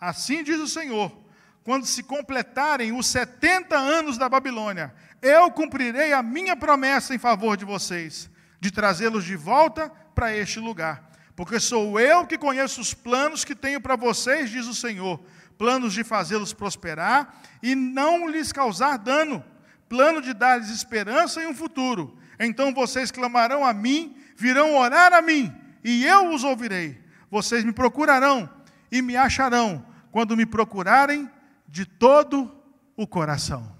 Assim 0.00 0.42
diz 0.42 0.58
o 0.58 0.66
Senhor: 0.66 1.16
quando 1.62 1.86
se 1.86 2.02
completarem 2.02 2.92
os 2.92 3.06
70 3.06 3.76
anos 3.76 4.18
da 4.18 4.28
Babilônia, 4.28 4.92
eu 5.20 5.50
cumprirei 5.50 6.12
a 6.12 6.22
minha 6.22 6.56
promessa 6.56 7.14
em 7.14 7.18
favor 7.18 7.56
de 7.56 7.64
vocês 7.64 8.30
de 8.60 8.70
trazê-los 8.70 9.24
de 9.24 9.36
volta 9.36 9.90
para 10.14 10.36
este 10.36 10.58
lugar. 10.58 11.08
Porque 11.36 11.60
sou 11.60 12.00
eu 12.00 12.26
que 12.26 12.36
conheço 12.36 12.80
os 12.80 12.92
planos 12.92 13.44
que 13.44 13.54
tenho 13.54 13.80
para 13.80 13.94
vocês, 13.94 14.50
diz 14.50 14.66
o 14.66 14.74
Senhor: 14.74 15.20
planos 15.58 15.92
de 15.92 16.04
fazê-los 16.04 16.54
prosperar 16.54 17.42
e 17.60 17.74
não 17.74 18.28
lhes 18.28 18.52
causar 18.52 18.96
dano, 18.96 19.44
plano 19.88 20.22
de 20.22 20.32
dar-lhes 20.32 20.70
esperança 20.70 21.42
e 21.42 21.46
um 21.46 21.54
futuro. 21.54 22.16
Então 22.38 22.72
vocês 22.72 23.10
clamarão 23.10 23.64
a 23.64 23.72
mim, 23.74 24.16
virão 24.36 24.76
orar 24.76 25.12
a 25.12 25.20
mim, 25.20 25.52
e 25.82 26.06
eu 26.06 26.30
os 26.30 26.44
ouvirei. 26.44 27.02
Vocês 27.28 27.64
me 27.64 27.72
procurarão 27.72 28.48
e 28.90 29.02
me 29.02 29.16
acharão 29.16 29.84
quando 30.12 30.36
me 30.36 30.46
procurarem 30.46 31.28
de 31.66 31.84
todo 31.84 32.50
o 32.96 33.06
coração. 33.06 33.76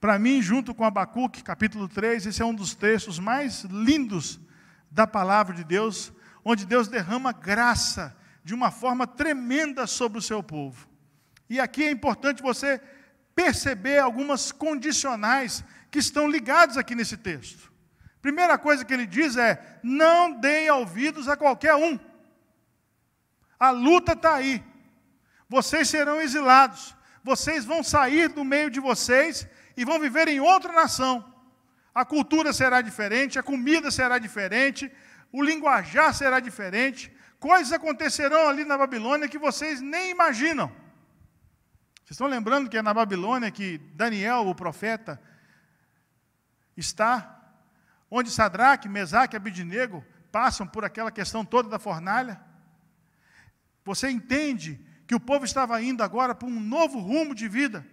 Para 0.00 0.18
mim, 0.18 0.42
junto 0.42 0.74
com 0.74 0.84
Abacuque, 0.84 1.42
capítulo 1.42 1.88
3, 1.88 2.26
esse 2.26 2.42
é 2.42 2.44
um 2.44 2.54
dos 2.54 2.74
textos 2.74 3.18
mais 3.18 3.64
lindos 3.64 4.40
da 4.90 5.06
palavra 5.06 5.54
de 5.54 5.64
Deus, 5.64 6.12
onde 6.44 6.66
Deus 6.66 6.88
derrama 6.88 7.32
graça 7.32 8.14
de 8.44 8.54
uma 8.54 8.70
forma 8.70 9.06
tremenda 9.06 9.86
sobre 9.86 10.18
o 10.18 10.22
seu 10.22 10.42
povo. 10.42 10.86
E 11.48 11.58
aqui 11.58 11.82
é 11.82 11.90
importante 11.90 12.42
você 12.42 12.80
perceber 13.34 13.98
algumas 13.98 14.52
condicionais 14.52 15.64
que 15.90 15.98
estão 15.98 16.28
ligados 16.28 16.76
aqui 16.76 16.94
nesse 16.94 17.16
texto. 17.16 17.72
Primeira 18.20 18.56
coisa 18.58 18.84
que 18.84 18.92
ele 18.92 19.06
diz 19.06 19.36
é: 19.36 19.78
não 19.82 20.32
deem 20.32 20.70
ouvidos 20.70 21.28
a 21.28 21.36
qualquer 21.36 21.74
um. 21.74 21.98
A 23.58 23.70
luta 23.70 24.12
está 24.12 24.34
aí. 24.34 24.62
Vocês 25.48 25.88
serão 25.88 26.20
exilados. 26.20 26.94
Vocês 27.22 27.64
vão 27.64 27.82
sair 27.82 28.28
do 28.28 28.44
meio 28.44 28.68
de 28.70 28.80
vocês 28.80 29.46
e 29.76 29.84
vão 29.84 29.98
viver 29.98 30.28
em 30.28 30.40
outra 30.40 30.72
nação. 30.72 31.32
A 31.94 32.04
cultura 32.04 32.52
será 32.52 32.80
diferente, 32.82 33.38
a 33.38 33.42
comida 33.42 33.90
será 33.90 34.18
diferente, 34.18 34.90
o 35.32 35.42
linguajar 35.42 36.12
será 36.12 36.40
diferente, 36.40 37.13
coisas 37.38 37.72
acontecerão 37.72 38.48
ali 38.48 38.64
na 38.64 38.76
Babilônia 38.76 39.28
que 39.28 39.38
vocês 39.38 39.80
nem 39.80 40.10
imaginam. 40.10 40.68
Vocês 41.96 42.12
estão 42.12 42.26
lembrando 42.26 42.68
que 42.68 42.76
é 42.76 42.82
na 42.82 42.92
Babilônia 42.92 43.50
que 43.50 43.78
Daniel, 43.94 44.46
o 44.46 44.54
profeta, 44.54 45.20
está, 46.76 47.54
onde 48.10 48.30
Sadraque, 48.30 48.88
Mesaque 48.88 49.34
e 49.34 49.38
Abidinego 49.38 50.04
passam 50.30 50.66
por 50.66 50.84
aquela 50.84 51.10
questão 51.10 51.44
toda 51.44 51.68
da 51.68 51.78
fornalha? 51.78 52.40
Você 53.84 54.10
entende 54.10 54.80
que 55.06 55.14
o 55.14 55.20
povo 55.20 55.44
estava 55.44 55.80
indo 55.82 56.02
agora 56.02 56.34
para 56.34 56.48
um 56.48 56.60
novo 56.60 56.98
rumo 56.98 57.34
de 57.34 57.48
vida. 57.48 57.86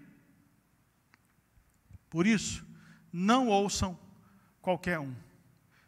Por 2.09 2.27
isso, 2.27 2.65
não 3.11 3.47
ouçam 3.47 3.97
qualquer 4.61 4.99
um. 4.99 5.15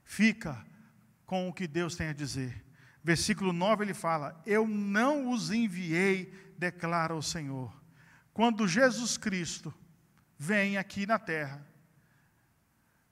Fica 0.04 0.66
com 1.26 1.50
o 1.50 1.54
que 1.54 1.68
Deus 1.68 1.96
tem 1.96 2.08
a 2.08 2.14
dizer. 2.14 2.63
Versículo 3.04 3.52
9 3.52 3.84
ele 3.84 3.94
fala: 3.94 4.42
Eu 4.46 4.68
não 4.68 5.32
os 5.32 5.52
enviei, 5.52 6.34
declara 6.58 7.14
o 7.14 7.22
Senhor. 7.22 7.72
quando 8.34 8.68
Jesus 8.68 9.18
Cristo 9.18 9.74
vem 10.38 10.78
aqui 10.78 11.06
na 11.06 11.20
terra, 11.20 11.68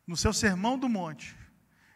no 0.07 0.17
seu 0.17 0.33
sermão 0.33 0.79
do 0.79 0.87
monte, 0.87 1.35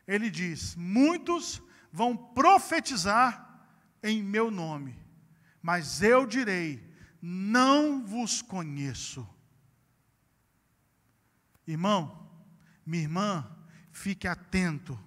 ele 0.05 0.29
diz: 0.29 0.75
Muitos 0.75 1.61
vão 1.91 2.15
profetizar 2.15 3.67
em 4.03 4.21
meu 4.21 4.51
nome, 4.51 4.99
mas 5.61 6.01
eu 6.01 6.27
direi: 6.27 6.93
Não 7.21 8.05
vos 8.05 8.41
conheço. 8.41 9.27
Irmão, 11.65 12.29
minha 12.85 13.03
irmã, 13.03 13.57
fique 13.91 14.27
atento, 14.27 14.99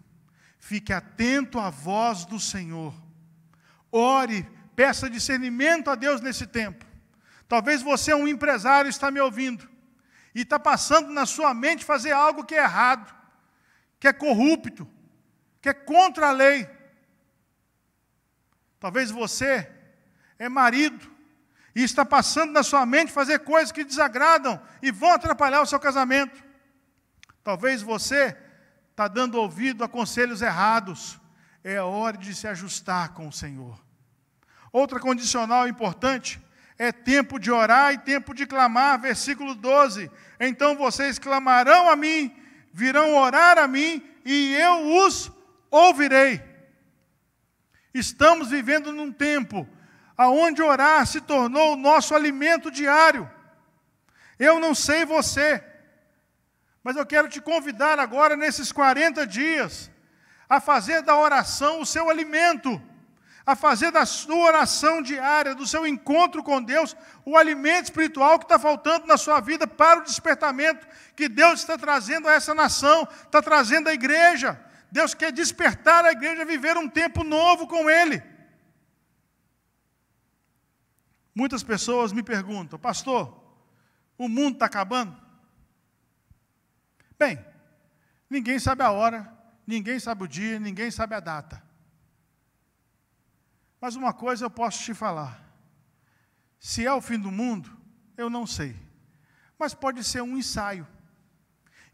fique 0.59 0.93
atento 0.93 1.59
à 1.59 1.71
voz 1.71 2.25
do 2.25 2.39
Senhor. 2.39 2.95
Ore, 3.91 4.47
peça 4.77 5.09
discernimento 5.09 5.91
a 5.91 5.95
Deus 5.95 6.21
nesse 6.21 6.47
tempo. 6.47 6.85
Talvez 7.49 7.83
você 7.83 8.13
um 8.13 8.29
empresário 8.29 8.89
está 8.89 9.11
me 9.11 9.21
ouvindo 9.21 9.69
e 10.35 10.43
está 10.43 10.59
passando 10.59 11.11
na 11.11 11.25
sua 11.25 11.55
mente 11.55 11.85
fazer 11.85 12.13
algo 12.13 12.45
que 12.45 12.55
é 12.55 12.63
errado, 12.63 13.15
que 13.99 14.07
é 14.07 14.13
corrupto, 14.13 14.89
que 15.61 15.69
é 15.69 15.75
contra 15.75 16.29
a 16.29 16.33
lei. 16.33 16.69
Talvez 18.79 19.11
você 19.11 19.71
é 20.39 20.49
marido 20.49 21.11
e 21.75 21.83
está 21.83 22.05
passando 22.05 22.53
na 22.53 22.63
sua 22.63 22.85
mente 22.85 23.11
fazer 23.11 23.41
coisas 23.41 23.73
que 23.73 23.85
desagradam 23.85 24.61
e 24.83 24.91
vão 24.91 25.13
atrapalhar 25.13 25.63
o 25.63 25.67
seu 25.67 25.81
casamento. 25.81 26.45
Talvez 27.43 27.83
você 27.83 28.37
está 28.99 29.07
dando 29.07 29.39
ouvido 29.39 29.85
a 29.85 29.89
conselhos 29.89 30.43
errados. 30.43 31.21
É 31.63 31.81
hora 31.81 32.17
de 32.17 32.35
se 32.35 32.49
ajustar 32.49 33.11
com 33.11 33.29
o 33.29 33.33
Senhor. 33.33 33.81
Outra 34.73 34.99
condicional 34.99 35.69
importante 35.69 36.41
é 36.77 36.91
tempo 36.91 37.39
de 37.39 37.49
orar 37.49 37.95
e 37.95 37.99
tempo 37.99 38.35
de 38.35 38.45
clamar, 38.45 39.01
versículo 39.01 39.55
12. 39.55 40.11
Então 40.41 40.75
vocês 40.75 41.17
clamarão 41.17 41.89
a 41.89 41.95
mim, 41.95 42.37
virão 42.73 43.15
orar 43.15 43.57
a 43.57 43.69
mim, 43.69 44.03
e 44.25 44.57
eu 44.57 45.07
os 45.07 45.31
ouvirei. 45.71 46.43
Estamos 47.95 48.51
vivendo 48.51 48.91
num 48.91 49.13
tempo 49.13 49.65
aonde 50.17 50.61
orar 50.61 51.07
se 51.07 51.21
tornou 51.21 51.75
o 51.75 51.77
nosso 51.77 52.17
alimento 52.17 52.69
diário. 52.69 53.31
Eu 54.41 54.59
não 54.59 54.75
sei 54.75 55.05
você, 55.05 55.65
mas 56.89 56.97
eu 56.97 57.05
quero 57.05 57.29
te 57.29 57.39
convidar 57.39 57.99
agora, 57.99 58.35
nesses 58.35 58.73
40 58.73 59.27
dias, 59.27 59.91
a 60.49 60.59
fazer 60.59 61.03
da 61.03 61.15
oração 61.19 61.83
o 61.83 61.85
seu 61.85 62.09
alimento, 62.09 62.81
a 63.45 63.55
fazer 63.55 63.91
da 63.91 64.07
sua 64.07 64.47
oração 64.47 65.03
diária, 65.03 65.55
do 65.55 65.67
seu 65.67 65.87
encontro 65.87 66.43
com 66.43 66.63
Deus, 66.63 66.97
o 67.27 67.37
alimento 67.37 67.85
espiritual 67.85 68.39
que 68.39 68.47
está 68.47 68.59
faltando 68.59 69.07
na 69.07 69.19
sua 69.19 69.39
vida 69.39 69.67
para 69.67 70.01
o 70.01 70.03
despertamento 70.03 70.89
que 71.15 71.29
Deus 71.29 71.61
está 71.61 71.77
trazendo 71.77 72.27
a 72.27 72.33
essa 72.33 72.55
nação, 72.55 73.07
está 73.23 73.43
trazendo 73.43 73.89
à 73.89 73.93
igreja. 73.93 74.59
Deus 74.91 75.13
quer 75.13 75.31
despertar 75.31 76.07
a 76.07 76.13
igreja 76.13 76.41
a 76.41 76.47
viver 76.47 76.79
um 76.79 76.89
tempo 76.89 77.23
novo 77.23 77.67
com 77.67 77.91
Ele. 77.91 78.23
Muitas 81.35 81.63
pessoas 81.63 82.15
me 82.15 82.23
perguntam, 82.23 82.79
pastor, 82.79 83.39
o 84.17 84.27
mundo 84.27 84.55
está 84.55 84.65
acabando? 84.65 85.28
Bem, 87.19 87.45
ninguém 88.31 88.59
sabe 88.59 88.83
a 88.83 88.91
hora, 88.91 89.31
ninguém 89.67 89.99
sabe 89.99 90.25
o 90.25 90.29
dia, 90.29 90.61
ninguém 90.61 90.91
sabe 90.91 91.15
a 91.15 91.21
data. 91.21 91.61
Mas 93.81 93.97
uma 93.97 94.13
coisa 94.13 94.45
eu 94.45 94.51
posso 94.51 94.83
te 94.85 94.95
falar: 94.95 95.43
se 96.61 96.87
é 96.87 96.93
o 96.93 97.01
fim 97.01 97.19
do 97.19 97.31
mundo, 97.31 97.77
eu 98.17 98.31
não 98.31 98.47
sei, 98.47 98.77
mas 99.59 99.75
pode 99.75 100.05
ser 100.05 100.23
um 100.23 100.37
ensaio. 100.37 100.87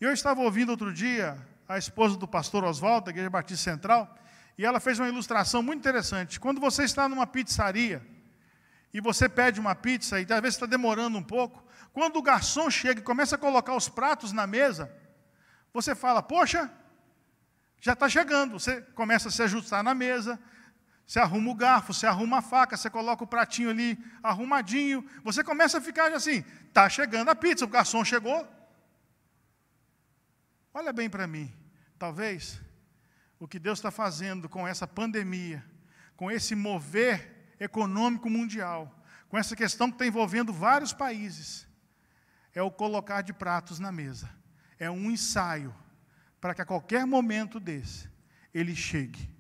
Eu 0.01 0.13
estava 0.13 0.41
ouvindo 0.41 0.71
outro 0.71 0.93
dia 0.93 1.39
a 1.67 1.79
esposa 1.79 2.17
do 2.19 2.29
pastor 2.29 2.65
Oswaldo, 2.65 3.07
da 3.07 3.11
Igreja 3.11 3.31
Batista 3.31 3.71
Central, 3.71 4.15
e 4.59 4.65
ela 4.67 4.79
fez 4.79 4.99
uma 4.99 5.09
ilustração 5.09 5.63
muito 5.63 5.81
interessante. 5.81 6.39
Quando 6.39 6.61
você 6.61 6.85
está 6.85 7.09
numa 7.09 7.27
pizzaria 7.27 8.07
e 8.93 9.01
você 9.01 9.29
pede 9.29 9.59
uma 9.59 9.75
pizza 9.75 10.21
e 10.21 10.25
às 10.25 10.41
vezes 10.41 10.57
está 10.57 10.67
demorando 10.67 11.17
um 11.17 11.23
pouco, 11.23 11.65
quando 11.93 12.17
o 12.17 12.23
garçom 12.23 12.71
chega 12.71 13.01
e 13.01 13.05
começa 13.05 13.37
a 13.37 13.39
colocar 13.39 13.75
os 13.75 13.89
pratos 13.89 14.31
na 14.31 14.47
mesa, 14.47 14.93
você 15.75 15.95
fala, 15.95 16.23
poxa, 16.23 16.73
já 17.81 17.93
está 17.93 18.09
chegando. 18.09 18.59
Você 18.59 18.81
começa 18.81 19.29
a 19.29 19.31
se 19.31 19.43
ajustar 19.43 19.83
na 19.83 19.95
mesa, 19.95 20.41
você 21.07 21.19
arruma 21.19 21.51
o 21.51 21.55
garfo, 21.55 21.93
você 21.93 22.07
arruma 22.07 22.39
a 22.39 22.43
faca, 22.43 22.79
você 22.79 22.89
coloca 22.89 23.25
o 23.25 23.27
pratinho 23.27 23.69
ali 23.69 24.03
arrumadinho. 24.23 25.07
Você 25.23 25.45
começa 25.45 25.77
a 25.77 25.81
ficar 25.83 26.11
assim, 26.15 26.43
está 26.69 26.89
chegando 26.89 27.29
a 27.29 27.35
pizza, 27.35 27.67
o 27.67 27.69
garçom 27.69 28.03
chegou, 28.03 28.49
Olha 30.75 30.93
bem 30.93 31.09
para 31.09 31.25
mim. 31.29 31.55
Talvez 31.97 32.61
o 33.39 33.47
que 33.47 33.61
Deus 33.61 33.79
está 33.79 33.93
fazendo 33.93 34.49
com 34.49 34.67
essa 34.67 34.89
pandemia, 34.89 35.65
com 36.17 36.29
esse 36.29 36.57
mover 36.57 37.55
econômico 37.61 38.29
mundial, 38.29 38.93
com 39.29 39.39
essa 39.39 39.55
questão 39.55 39.89
que 39.89 39.95
está 39.95 40.07
envolvendo 40.07 40.53
vários 40.53 40.93
países, 40.93 41.69
é 42.53 42.61
o 42.61 42.73
colocar 42.73 43.23
de 43.23 43.33
pratos 43.33 43.79
na 43.79 43.93
mesa. 43.93 44.29
É 44.79 44.91
um 44.91 45.11
ensaio 45.11 45.75
para 46.41 46.55
que 46.55 46.63
a 46.63 46.67
qualquer 46.67 47.07
momento 47.07 47.59
desse 47.59 48.09
ele 48.53 48.75
chegue. 48.75 49.31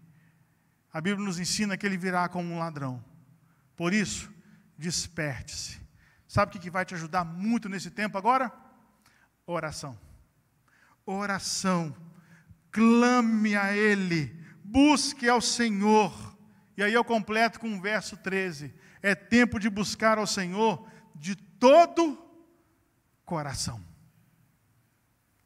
A 0.93 1.01
Bíblia 1.01 1.25
nos 1.25 1.39
ensina 1.39 1.77
que 1.77 1.85
ele 1.85 1.97
virá 1.97 2.29
como 2.29 2.53
um 2.53 2.59
ladrão. 2.59 3.05
Por 3.77 3.93
isso, 3.93 4.33
desperte-se. 4.79 5.81
Sabe 6.27 6.57
o 6.57 6.61
que 6.61 6.71
vai 6.71 6.85
te 6.85 6.95
ajudar 6.95 7.25
muito 7.25 7.69
nesse 7.69 7.91
tempo 7.91 8.17
agora? 8.17 8.53
Oração 9.47 9.99
oração. 11.07 11.95
Clame 12.71 13.57
a 13.57 13.73
Ele, 13.73 14.35
busque 14.65 15.29
ao 15.29 15.41
Senhor. 15.41 16.37
E 16.77 16.83
aí 16.83 16.93
eu 16.93 17.05
completo 17.05 17.61
com 17.61 17.77
o 17.77 17.81
verso 17.81 18.17
13: 18.17 18.75
é 19.03 19.15
tempo 19.15 19.61
de 19.61 19.71
buscar 19.71 20.19
ao 20.19 20.27
Senhor 20.27 20.89
de 21.15 21.37
todo 21.37 22.19
coração. 23.25 23.81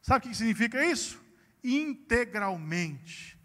Sabe 0.09 0.27
o 0.27 0.31
que 0.31 0.37
significa 0.37 0.83
isso? 0.83 1.21
Integralmente. 1.63 3.39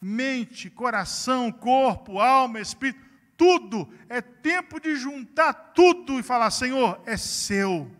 Mente, 0.00 0.70
coração, 0.70 1.50
corpo, 1.50 2.20
alma, 2.20 2.60
espírito, 2.60 3.00
tudo. 3.36 3.92
É 4.08 4.20
tempo 4.20 4.78
de 4.78 4.94
juntar 4.94 5.52
tudo 5.74 6.20
e 6.20 6.22
falar: 6.22 6.52
Senhor, 6.52 7.02
é 7.04 7.16
seu 7.16 7.90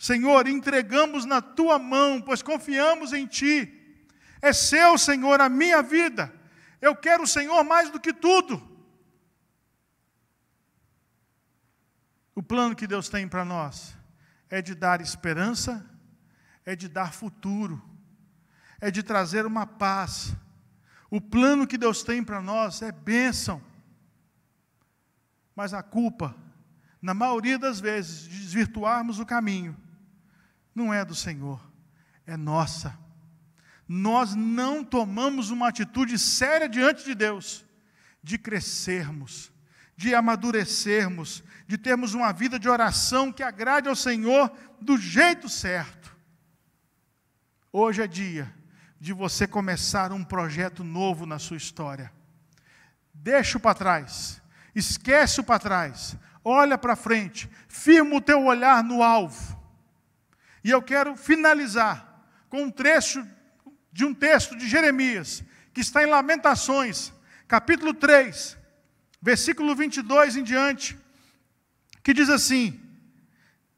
Senhor, 0.00 0.48
entregamos 0.48 1.26
na 1.26 1.42
tua 1.42 1.78
mão, 1.78 2.22
pois 2.22 2.40
confiamos 2.40 3.12
em 3.12 3.26
ti. 3.26 4.00
É 4.40 4.50
seu, 4.50 4.96
Senhor, 4.96 5.42
a 5.42 5.48
minha 5.50 5.82
vida. 5.82 6.32
Eu 6.80 6.96
quero 6.96 7.24
o 7.24 7.26
Senhor 7.26 7.62
mais 7.64 7.90
do 7.90 8.00
que 8.00 8.10
tudo. 8.10 8.62
O 12.34 12.42
plano 12.42 12.74
que 12.74 12.86
Deus 12.86 13.10
tem 13.10 13.28
para 13.28 13.44
nós 13.44 13.94
é 14.48 14.62
de 14.62 14.74
dar 14.74 15.02
esperança, 15.02 15.86
é 16.64 16.76
de 16.76 16.88
dar 16.88 17.12
futuro, 17.12 17.82
é 18.80 18.90
de 18.90 19.02
trazer 19.02 19.46
uma 19.46 19.66
paz. 19.66 20.34
O 21.10 21.20
plano 21.20 21.66
que 21.66 21.78
Deus 21.78 22.02
tem 22.02 22.22
para 22.22 22.40
nós 22.40 22.82
é 22.82 22.92
bênção. 22.92 23.62
Mas 25.54 25.74
a 25.74 25.82
culpa, 25.82 26.34
na 27.02 27.12
maioria 27.12 27.58
das 27.58 27.80
vezes, 27.80 28.22
de 28.22 28.38
desvirtuarmos 28.40 29.18
o 29.18 29.26
caminho, 29.26 29.76
não 30.74 30.94
é 30.94 31.04
do 31.04 31.14
Senhor, 31.14 31.60
é 32.26 32.36
nossa. 32.36 32.98
Nós 33.86 34.34
não 34.34 34.84
tomamos 34.84 35.50
uma 35.50 35.68
atitude 35.68 36.18
séria 36.18 36.68
diante 36.68 37.04
de 37.04 37.14
Deus, 37.14 37.64
de 38.22 38.38
crescermos, 38.38 39.52
de 39.96 40.14
amadurecermos, 40.14 41.42
de 41.66 41.76
termos 41.76 42.14
uma 42.14 42.32
vida 42.32 42.58
de 42.58 42.68
oração 42.68 43.32
que 43.32 43.42
agrade 43.42 43.88
ao 43.88 43.96
Senhor 43.96 44.50
do 44.80 44.96
jeito 44.96 45.48
certo. 45.48 45.99
Hoje 47.72 48.02
é 48.02 48.06
dia 48.06 48.52
de 48.98 49.12
você 49.12 49.46
começar 49.46 50.12
um 50.12 50.24
projeto 50.24 50.82
novo 50.82 51.24
na 51.24 51.38
sua 51.38 51.56
história. 51.56 52.12
Deixa 53.14 53.58
o 53.58 53.60
para 53.60 53.74
trás, 53.74 54.42
esquece 54.74 55.40
o 55.40 55.44
para 55.44 55.58
trás, 55.58 56.16
olha 56.44 56.76
para 56.76 56.96
frente, 56.96 57.50
firma 57.68 58.16
o 58.16 58.20
teu 58.20 58.44
olhar 58.44 58.82
no 58.82 59.02
alvo 59.02 59.60
e 60.62 60.70
eu 60.70 60.82
quero 60.82 61.16
finalizar 61.16 62.26
com 62.48 62.64
um 62.64 62.70
trecho 62.70 63.26
de 63.92 64.04
um 64.04 64.12
texto 64.12 64.56
de 64.56 64.68
Jeremias, 64.68 65.42
que 65.72 65.80
está 65.80 66.02
em 66.02 66.06
Lamentações, 66.06 67.12
capítulo 67.48 67.94
3, 67.94 68.56
versículo 69.20 69.74
22 69.74 70.36
em 70.36 70.42
diante, 70.42 70.98
que 72.02 72.12
diz 72.12 72.28
assim: 72.28 72.80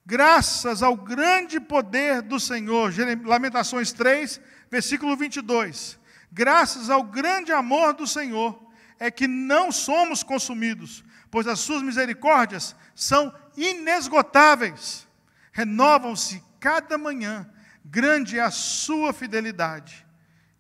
Graças 0.05 0.83
ao 0.83 0.97
grande 0.97 1.61
poder 1.61 2.23
do 2.23 2.41
Senhor, 2.41 2.93
Lamentações 3.25 3.93
3, 3.93 4.41
versículo 4.71 5.17
22. 5.17 5.99
Graças 6.31 6.91
ao 6.91 7.05
grande 7.05 7.53
amor 7.53 7.93
do 7.95 8.07
Senhor, 8.07 8.61
é 8.99 9.11
que 9.11 9.29
não 9.29 9.71
somos 9.71 10.23
consumidos, 10.23 11.05
pois 11.31 11.47
as 11.47 11.61
suas 11.61 11.83
misericórdias 11.83 12.75
são 12.95 13.33
inesgotáveis, 13.57 15.07
renovam-se 15.53 16.43
cada 16.59 16.99
manhã, 16.99 17.49
grande 17.85 18.39
é 18.39 18.43
a 18.43 18.51
sua 18.51 19.13
fidelidade. 19.13 20.07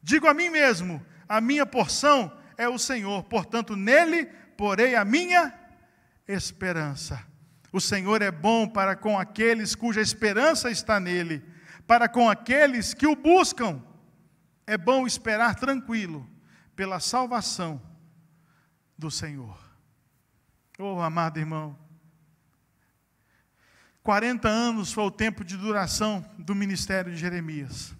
Digo 0.02 0.28
a 0.28 0.34
mim 0.34 0.50
mesmo: 0.50 1.04
a 1.28 1.40
minha 1.40 1.66
porção 1.66 2.36
é 2.56 2.68
o 2.68 2.78
Senhor, 2.78 3.24
portanto, 3.24 3.74
nele 3.74 4.26
porei 4.56 4.94
a 4.94 5.04
minha 5.04 5.52
esperança. 6.28 7.31
O 7.72 7.80
Senhor 7.80 8.20
é 8.20 8.30
bom 8.30 8.68
para 8.68 8.94
com 8.94 9.18
aqueles 9.18 9.74
cuja 9.74 10.00
esperança 10.00 10.70
está 10.70 11.00
nele, 11.00 11.42
para 11.86 12.08
com 12.08 12.28
aqueles 12.28 12.92
que 12.92 13.06
o 13.06 13.16
buscam. 13.16 13.82
É 14.66 14.76
bom 14.76 15.06
esperar 15.06 15.54
tranquilo 15.54 16.28
pela 16.76 17.00
salvação 17.00 17.80
do 18.96 19.10
Senhor. 19.10 19.58
Oh, 20.78 21.00
amado 21.00 21.38
irmão, 21.38 21.78
40 24.02 24.48
anos 24.48 24.92
foi 24.92 25.04
o 25.04 25.10
tempo 25.10 25.44
de 25.44 25.56
duração 25.56 26.24
do 26.38 26.54
ministério 26.54 27.12
de 27.12 27.18
Jeremias. 27.18 27.94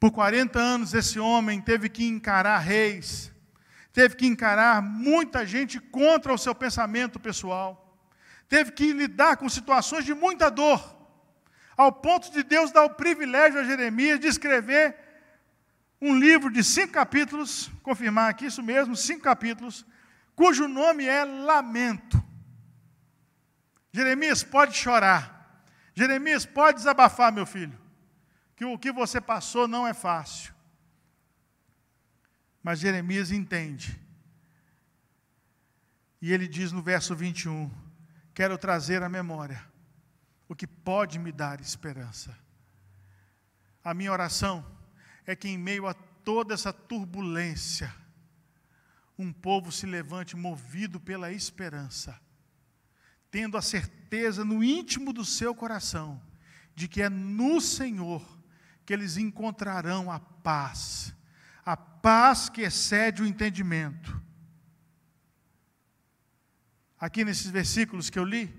Por 0.00 0.10
40 0.10 0.58
anos 0.58 0.94
esse 0.94 1.18
homem 1.18 1.60
teve 1.60 1.88
que 1.88 2.06
encarar 2.06 2.58
reis, 2.58 3.32
teve 3.92 4.16
que 4.16 4.26
encarar 4.26 4.82
muita 4.82 5.46
gente 5.46 5.78
contra 5.78 6.32
o 6.32 6.38
seu 6.38 6.54
pensamento 6.54 7.20
pessoal, 7.20 7.83
teve 8.48 8.72
que 8.72 8.92
lidar 8.92 9.36
com 9.36 9.48
situações 9.48 10.04
de 10.04 10.14
muita 10.14 10.50
dor, 10.50 10.94
ao 11.76 11.92
ponto 11.92 12.30
de 12.30 12.42
Deus 12.42 12.70
dar 12.70 12.84
o 12.84 12.94
privilégio 12.94 13.60
a 13.60 13.64
Jeremias 13.64 14.20
de 14.20 14.26
escrever 14.26 14.96
um 16.00 16.18
livro 16.18 16.50
de 16.50 16.62
cinco 16.62 16.92
capítulos, 16.92 17.70
confirmar 17.82 18.30
aqui 18.30 18.46
isso 18.46 18.62
mesmo, 18.62 18.94
cinco 18.94 19.22
capítulos, 19.22 19.86
cujo 20.36 20.68
nome 20.68 21.06
é 21.06 21.24
Lamento. 21.24 22.22
Jeremias 23.92 24.42
pode 24.42 24.76
chorar. 24.76 25.64
Jeremias 25.94 26.44
pode 26.44 26.78
desabafar, 26.78 27.32
meu 27.32 27.46
filho, 27.46 27.78
que 28.56 28.64
o 28.64 28.78
que 28.78 28.90
você 28.90 29.20
passou 29.20 29.68
não 29.68 29.86
é 29.86 29.94
fácil. 29.94 30.52
Mas 32.62 32.80
Jeremias 32.80 33.30
entende. 33.30 34.00
E 36.20 36.32
ele 36.32 36.48
diz 36.48 36.72
no 36.72 36.82
verso 36.82 37.14
21: 37.14 37.70
Quero 38.34 38.58
trazer 38.58 39.02
à 39.02 39.08
memória 39.08 39.64
o 40.48 40.54
que 40.54 40.66
pode 40.66 41.18
me 41.18 41.30
dar 41.30 41.60
esperança. 41.60 42.36
A 43.82 43.94
minha 43.94 44.12
oração 44.12 44.64
é 45.26 45.36
que, 45.36 45.48
em 45.48 45.56
meio 45.56 45.86
a 45.86 45.94
toda 45.94 46.54
essa 46.54 46.72
turbulência, 46.72 47.94
um 49.18 49.32
povo 49.32 49.70
se 49.70 49.86
levante 49.86 50.36
movido 50.36 50.98
pela 50.98 51.30
esperança 51.30 52.20
tendo 53.34 53.56
a 53.56 53.62
certeza 53.62 54.44
no 54.44 54.62
íntimo 54.62 55.12
do 55.12 55.24
seu 55.24 55.56
coração 55.56 56.22
de 56.72 56.86
que 56.86 57.02
é 57.02 57.08
no 57.08 57.60
Senhor 57.60 58.24
que 58.86 58.92
eles 58.92 59.16
encontrarão 59.16 60.08
a 60.08 60.20
paz, 60.20 61.12
a 61.66 61.76
paz 61.76 62.48
que 62.48 62.62
excede 62.62 63.22
o 63.22 63.26
entendimento. 63.26 64.22
Aqui 67.04 67.22
nesses 67.22 67.50
versículos 67.50 68.08
que 68.08 68.18
eu 68.18 68.24
li, 68.24 68.50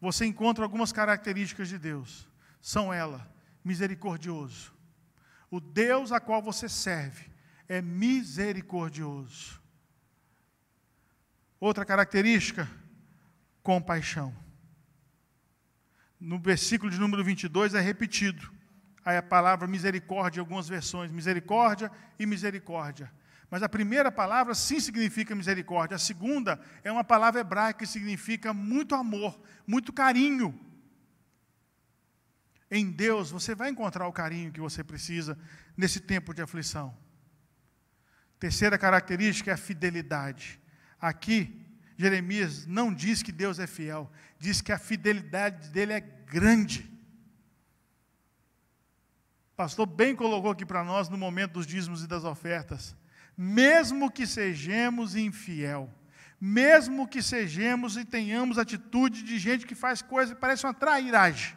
você 0.00 0.24
encontra 0.24 0.64
algumas 0.64 0.90
características 0.90 1.68
de 1.68 1.76
Deus. 1.76 2.26
São 2.58 2.90
ela, 2.90 3.30
misericordioso. 3.62 4.72
O 5.50 5.60
Deus 5.60 6.10
a 6.10 6.18
qual 6.18 6.40
você 6.40 6.66
serve 6.66 7.30
é 7.68 7.82
misericordioso. 7.82 9.60
Outra 11.60 11.84
característica, 11.84 12.66
compaixão. 13.62 14.34
No 16.18 16.38
versículo 16.38 16.90
de 16.90 16.98
número 16.98 17.22
22 17.22 17.74
é 17.74 17.82
repetido 17.82 18.50
aí 19.04 19.18
a 19.18 19.22
palavra 19.22 19.68
misericórdia 19.68 20.38
em 20.38 20.40
algumas 20.40 20.66
versões, 20.66 21.10
misericórdia 21.10 21.92
e 22.18 22.24
misericórdia. 22.24 23.12
Mas 23.54 23.62
a 23.62 23.68
primeira 23.68 24.10
palavra 24.10 24.52
sim 24.52 24.80
significa 24.80 25.32
misericórdia, 25.32 25.94
a 25.94 25.98
segunda 26.00 26.60
é 26.82 26.90
uma 26.90 27.04
palavra 27.04 27.40
hebraica 27.40 27.78
que 27.78 27.86
significa 27.86 28.52
muito 28.52 28.96
amor, 28.96 29.40
muito 29.64 29.92
carinho. 29.92 30.58
Em 32.68 32.90
Deus 32.90 33.30
você 33.30 33.54
vai 33.54 33.70
encontrar 33.70 34.08
o 34.08 34.12
carinho 34.12 34.50
que 34.50 34.58
você 34.60 34.82
precisa 34.82 35.38
nesse 35.76 36.00
tempo 36.00 36.34
de 36.34 36.42
aflição. 36.42 36.98
Terceira 38.40 38.76
característica 38.76 39.52
é 39.52 39.54
a 39.54 39.56
fidelidade. 39.56 40.60
Aqui 41.00 41.64
Jeremias 41.96 42.66
não 42.66 42.92
diz 42.92 43.22
que 43.22 43.30
Deus 43.30 43.60
é 43.60 43.68
fiel, 43.68 44.10
diz 44.36 44.60
que 44.60 44.72
a 44.72 44.78
fidelidade 44.80 45.70
dele 45.70 45.92
é 45.92 46.00
grande. 46.00 46.90
O 49.52 49.54
pastor 49.54 49.86
bem 49.86 50.16
colocou 50.16 50.50
aqui 50.50 50.66
para 50.66 50.82
nós 50.82 51.08
no 51.08 51.16
momento 51.16 51.52
dos 51.52 51.68
dízimos 51.68 52.02
e 52.02 52.08
das 52.08 52.24
ofertas. 52.24 52.96
Mesmo 53.36 54.10
que 54.10 54.26
sejamos 54.26 55.16
infiel, 55.16 55.92
mesmo 56.40 57.08
que 57.08 57.22
sejamos 57.22 57.96
e 57.96 58.04
tenhamos 58.04 58.58
atitude 58.58 59.22
de 59.22 59.38
gente 59.38 59.66
que 59.66 59.74
faz 59.74 60.02
coisa 60.02 60.34
que 60.34 60.40
parece 60.40 60.66
uma 60.66 60.74
trairagem, 60.74 61.56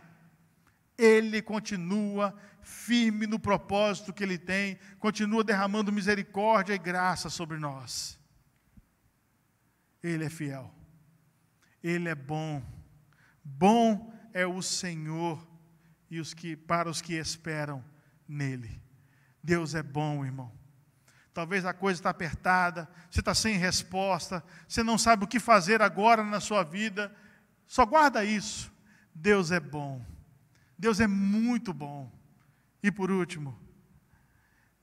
ele 0.97 1.41
continua 1.41 2.35
firme 2.61 3.27
no 3.27 3.39
propósito 3.39 4.13
que 4.13 4.23
ele 4.23 4.37
tem, 4.37 4.77
continua 4.99 5.43
derramando 5.43 5.91
misericórdia 5.91 6.73
e 6.73 6.77
graça 6.77 7.29
sobre 7.29 7.57
nós. 7.57 8.19
Ele 10.01 10.25
é 10.25 10.29
fiel. 10.29 10.73
Ele 11.83 12.09
é 12.09 12.15
bom. 12.15 12.61
Bom 13.43 14.13
é 14.33 14.45
o 14.45 14.61
Senhor 14.61 15.47
e 16.09 16.19
os 16.19 16.33
que 16.33 16.55
para 16.55 16.89
os 16.89 17.01
que 17.01 17.13
esperam 17.13 17.83
nele. 18.27 18.81
Deus 19.43 19.75
é 19.75 19.83
bom, 19.83 20.25
irmão. 20.25 20.51
Talvez 21.37 21.65
a 21.65 21.71
coisa 21.71 21.99
está 21.99 22.09
apertada, 22.09 22.89
você 23.11 23.19
está 23.19 23.35
sem 23.35 23.57
resposta, 23.57 24.43
você 24.67 24.81
não 24.81 24.97
sabe 24.97 25.23
o 25.23 25.27
que 25.27 25.39
fazer 25.39 25.83
agora 25.83 26.23
na 26.23 26.39
sua 26.39 26.63
vida. 26.63 27.15
Só 27.67 27.85
guarda 27.85 28.25
isso. 28.25 28.73
Deus 29.13 29.51
é 29.51 29.59
bom. 29.59 30.03
Deus 30.75 30.99
é 30.99 31.05
muito 31.05 31.71
bom. 31.75 32.11
E 32.81 32.91
por 32.91 33.11
último, 33.11 33.55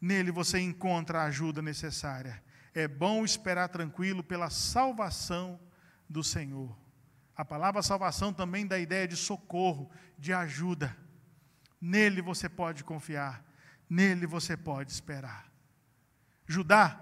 nele 0.01 0.31
você 0.31 0.61
encontra 0.61 1.23
a 1.23 1.25
ajuda 1.25 1.61
necessária. 1.61 2.41
É 2.73 2.87
bom 2.87 3.25
esperar 3.25 3.69
tranquilo 3.69 4.23
pela 4.23 4.49
salvação 4.49 5.59
do 6.09 6.23
Senhor. 6.23 6.73
A 7.35 7.45
palavra 7.45 7.83
salvação 7.83 8.33
também 8.33 8.65
dá 8.65 8.77
a 8.77 8.79
ideia 8.79 9.09
de 9.09 9.17
socorro, 9.17 9.91
de 10.17 10.33
ajuda. 10.33 10.97
Nele 11.81 12.23
você 12.23 12.49
pode 12.49 12.85
confiar, 12.85 13.45
nele 13.91 14.25
você 14.25 14.57
pode 14.57 14.93
esperar. 14.93 15.53
Judá 16.47 17.01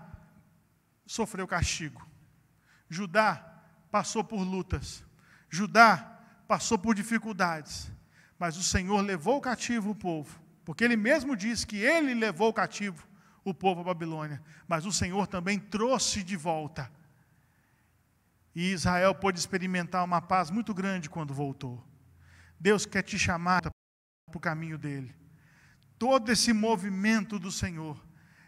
sofreu 1.06 1.46
castigo. 1.46 2.06
Judá 2.88 3.62
passou 3.90 4.22
por 4.22 4.42
lutas. 4.42 5.04
Judá 5.48 5.96
passou 6.46 6.78
por 6.78 6.94
dificuldades. 6.94 7.90
Mas 8.38 8.56
o 8.56 8.62
Senhor 8.62 9.00
levou 9.00 9.40
cativo 9.40 9.90
o 9.90 9.94
povo, 9.94 10.40
porque 10.64 10.82
ele 10.82 10.96
mesmo 10.96 11.36
diz 11.36 11.64
que 11.64 11.76
ele 11.76 12.12
levou 12.12 12.52
cativo 12.52 13.06
o 13.44 13.54
povo 13.54 13.80
à 13.80 13.84
Babilônia, 13.84 14.42
mas 14.66 14.86
o 14.86 14.92
Senhor 14.92 15.26
também 15.26 15.58
trouxe 15.58 16.22
de 16.22 16.36
volta. 16.36 16.90
E 18.54 18.72
Israel 18.72 19.14
pôde 19.14 19.38
experimentar 19.38 20.04
uma 20.04 20.20
paz 20.20 20.50
muito 20.50 20.74
grande 20.74 21.08
quando 21.08 21.32
voltou. 21.32 21.82
Deus 22.58 22.84
quer 22.84 23.02
te 23.02 23.18
chamar 23.18 23.62
para 23.62 23.72
o 24.34 24.40
caminho 24.40 24.78
dele. 24.78 25.14
Todo 25.98 26.30
esse 26.30 26.52
movimento 26.52 27.38
do 27.38 27.50
Senhor 27.50 28.00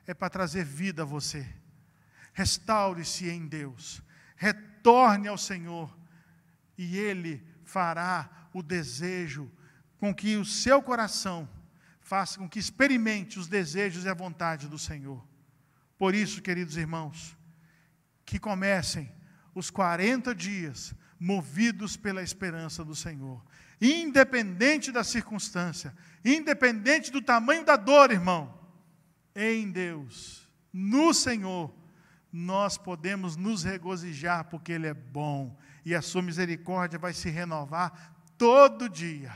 é 0.07 0.15
para 0.15 0.31
trazer 0.31 0.65
vida 0.65 1.03
a 1.03 1.07
você. 1.07 1.47
Restaure-se 2.33 3.29
em 3.29 3.47
Deus. 3.47 4.03
Retorne 4.37 5.29
ao 5.29 5.39
Senhor. 5.39 5.97
E 6.77 6.99
Ele 6.99 7.47
fará 7.65 8.49
o 8.53 8.63
desejo 8.63 9.51
com 9.99 10.15
que 10.15 10.37
o 10.37 10.45
seu 10.45 10.83
coração 10.83 11.49
faça 12.01 12.39
com 12.39 12.49
que 12.49 12.59
experimente 12.59 13.39
os 13.39 13.49
desejos 13.49 14.05
e 14.05 14.09
a 14.09 14.15
vontade 14.15 14.69
do 14.69 14.79
Senhor. 14.79 15.27
Por 15.97 16.15
isso, 16.15 16.43
queridos 16.43 16.77
irmãos, 16.77 17.37
que 18.27 18.39
comecem 18.39 19.11
os 19.55 19.71
40 19.71 20.35
dias 20.35 20.95
movidos 21.19 21.97
pela 21.97 22.23
esperança 22.23 22.85
do 22.85 22.95
Senhor, 22.95 23.43
independente 23.81 24.93
da 24.93 25.03
circunstância, 25.03 25.95
independente 26.23 27.11
do 27.11 27.23
tamanho 27.23 27.65
da 27.65 27.77
dor, 27.77 28.11
irmão, 28.11 28.64
em 29.35 29.71
Deus, 29.71 30.49
no 30.73 31.13
Senhor, 31.13 31.75
nós 32.33 32.77
podemos 32.77 33.37
nos 33.37 33.63
regozijar 33.63 34.45
porque 34.45 34.73
Ele 34.73 34.87
é 34.87 34.95
bom 34.95 35.57
e 35.85 35.95
a 35.95 36.03
Sua 36.03 36.23
misericórdia 36.23 36.99
vai 36.99 37.13
se 37.13 37.31
renovar 37.31 38.15
todo 38.37 38.89
dia. 38.89 39.33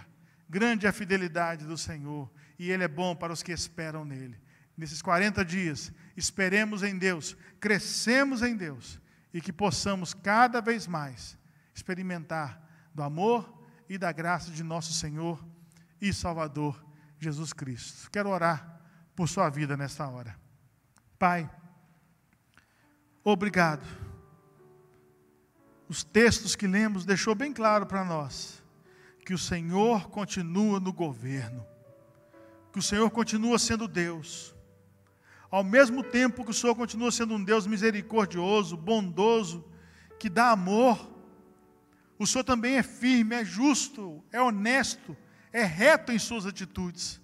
Grande 0.49 0.87
é 0.87 0.89
a 0.89 0.93
fidelidade 0.93 1.65
do 1.65 1.77
Senhor 1.77 2.31
e 2.59 2.71
Ele 2.71 2.85
é 2.85 2.89
bom 2.89 3.15
para 3.15 3.33
os 3.33 3.43
que 3.43 3.53
esperam 3.53 4.05
nele. 4.05 4.41
Nesses 4.77 5.03
40 5.03 5.45
dias, 5.45 5.93
esperemos 6.17 6.83
em 6.83 6.97
Deus, 6.97 7.37
crescemos 7.61 8.43
em 8.43 8.57
Deus 8.57 9.01
e 9.33 9.41
que 9.41 9.53
possamos 9.53 10.15
cada 10.15 10.61
vez 10.61 10.87
mais 10.87 11.37
experimentar 11.75 12.61
do 12.95 13.03
amor 13.03 13.63
e 13.89 13.99
da 13.99 14.13
graça 14.13 14.51
de 14.51 14.63
nosso 14.63 14.93
Senhor 14.93 15.45
e 16.01 16.13
Salvador 16.13 16.85
Jesus 17.19 17.53
Cristo. 17.53 18.11
Quero 18.11 18.29
orar 18.29 18.78
por 19.19 19.29
sua 19.29 19.51
vida 19.51 19.77
nesta 19.77 20.07
hora. 20.07 20.39
Pai, 21.19 21.51
obrigado. 23.25 23.85
Os 25.89 26.05
textos 26.05 26.55
que 26.55 26.69
lemos 26.69 27.05
deixou 27.05 27.35
bem 27.35 27.53
claro 27.53 27.85
para 27.85 28.05
nós 28.05 28.63
que 29.27 29.35
o 29.35 29.39
Senhor 29.39 30.09
continua 30.09 30.79
no 30.79 30.93
governo, 30.93 31.67
que 32.73 32.79
o 32.79 32.83
Senhor 32.83 33.11
continua 33.11 33.59
sendo 33.59 33.89
Deus. 33.89 34.55
Ao 35.51 35.65
mesmo 35.65 36.05
tempo 36.05 36.45
que 36.45 36.53
o 36.53 36.55
Senhor 36.55 36.77
continua 36.77 37.11
sendo 37.11 37.35
um 37.35 37.43
Deus 37.43 37.67
misericordioso, 37.67 38.77
bondoso, 38.77 39.69
que 40.17 40.29
dá 40.29 40.53
amor, 40.53 40.97
o 42.17 42.25
Senhor 42.25 42.45
também 42.45 42.77
é 42.77 42.85
firme, 42.85 43.35
é 43.35 43.45
justo, 43.45 44.23
é 44.31 44.41
honesto, 44.41 45.17
é 45.53 45.65
reto 45.65 46.13
em 46.13 46.21
suas 46.21 46.47
atitudes. 46.47 47.21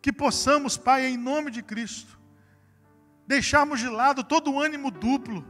Que 0.00 0.12
possamos, 0.12 0.76
Pai, 0.76 1.06
em 1.06 1.16
nome 1.16 1.50
de 1.50 1.62
Cristo, 1.62 2.18
deixarmos 3.26 3.80
de 3.80 3.88
lado 3.88 4.24
todo 4.24 4.52
o 4.52 4.60
ânimo 4.60 4.90
duplo, 4.90 5.44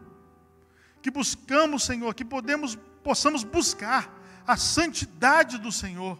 que 1.01 1.11
buscamos, 1.11 1.85
Senhor, 1.85 2.15
que 2.15 2.25
podemos, 2.25 2.77
possamos 3.03 3.45
buscar 3.45 4.13
a 4.47 4.57
santidade 4.57 5.59
do 5.59 5.71
Senhor, 5.71 6.19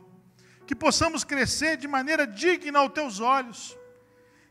que 0.67 0.75
possamos 0.75 1.25
crescer 1.25 1.77
de 1.77 1.89
maneira 1.89 2.27
digna 2.27 2.79
aos 2.79 2.93
teus 2.93 3.21
olhos, 3.21 3.77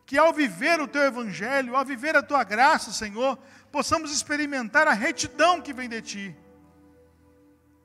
que 0.06 0.18
ao 0.18 0.34
viver 0.34 0.82
o 0.82 0.88
teu 0.88 1.04
evangelho, 1.04 1.76
ao 1.76 1.86
viver 1.86 2.18
a 2.18 2.24
tua 2.24 2.44
graça, 2.44 2.92
Senhor, 2.92 3.38
possamos 3.72 4.12
experimentar 4.12 4.88
a 4.88 4.94
retidão 4.94 5.62
que 5.62 5.74
vem 5.74 5.88
de 5.88 6.02
ti 6.02 6.36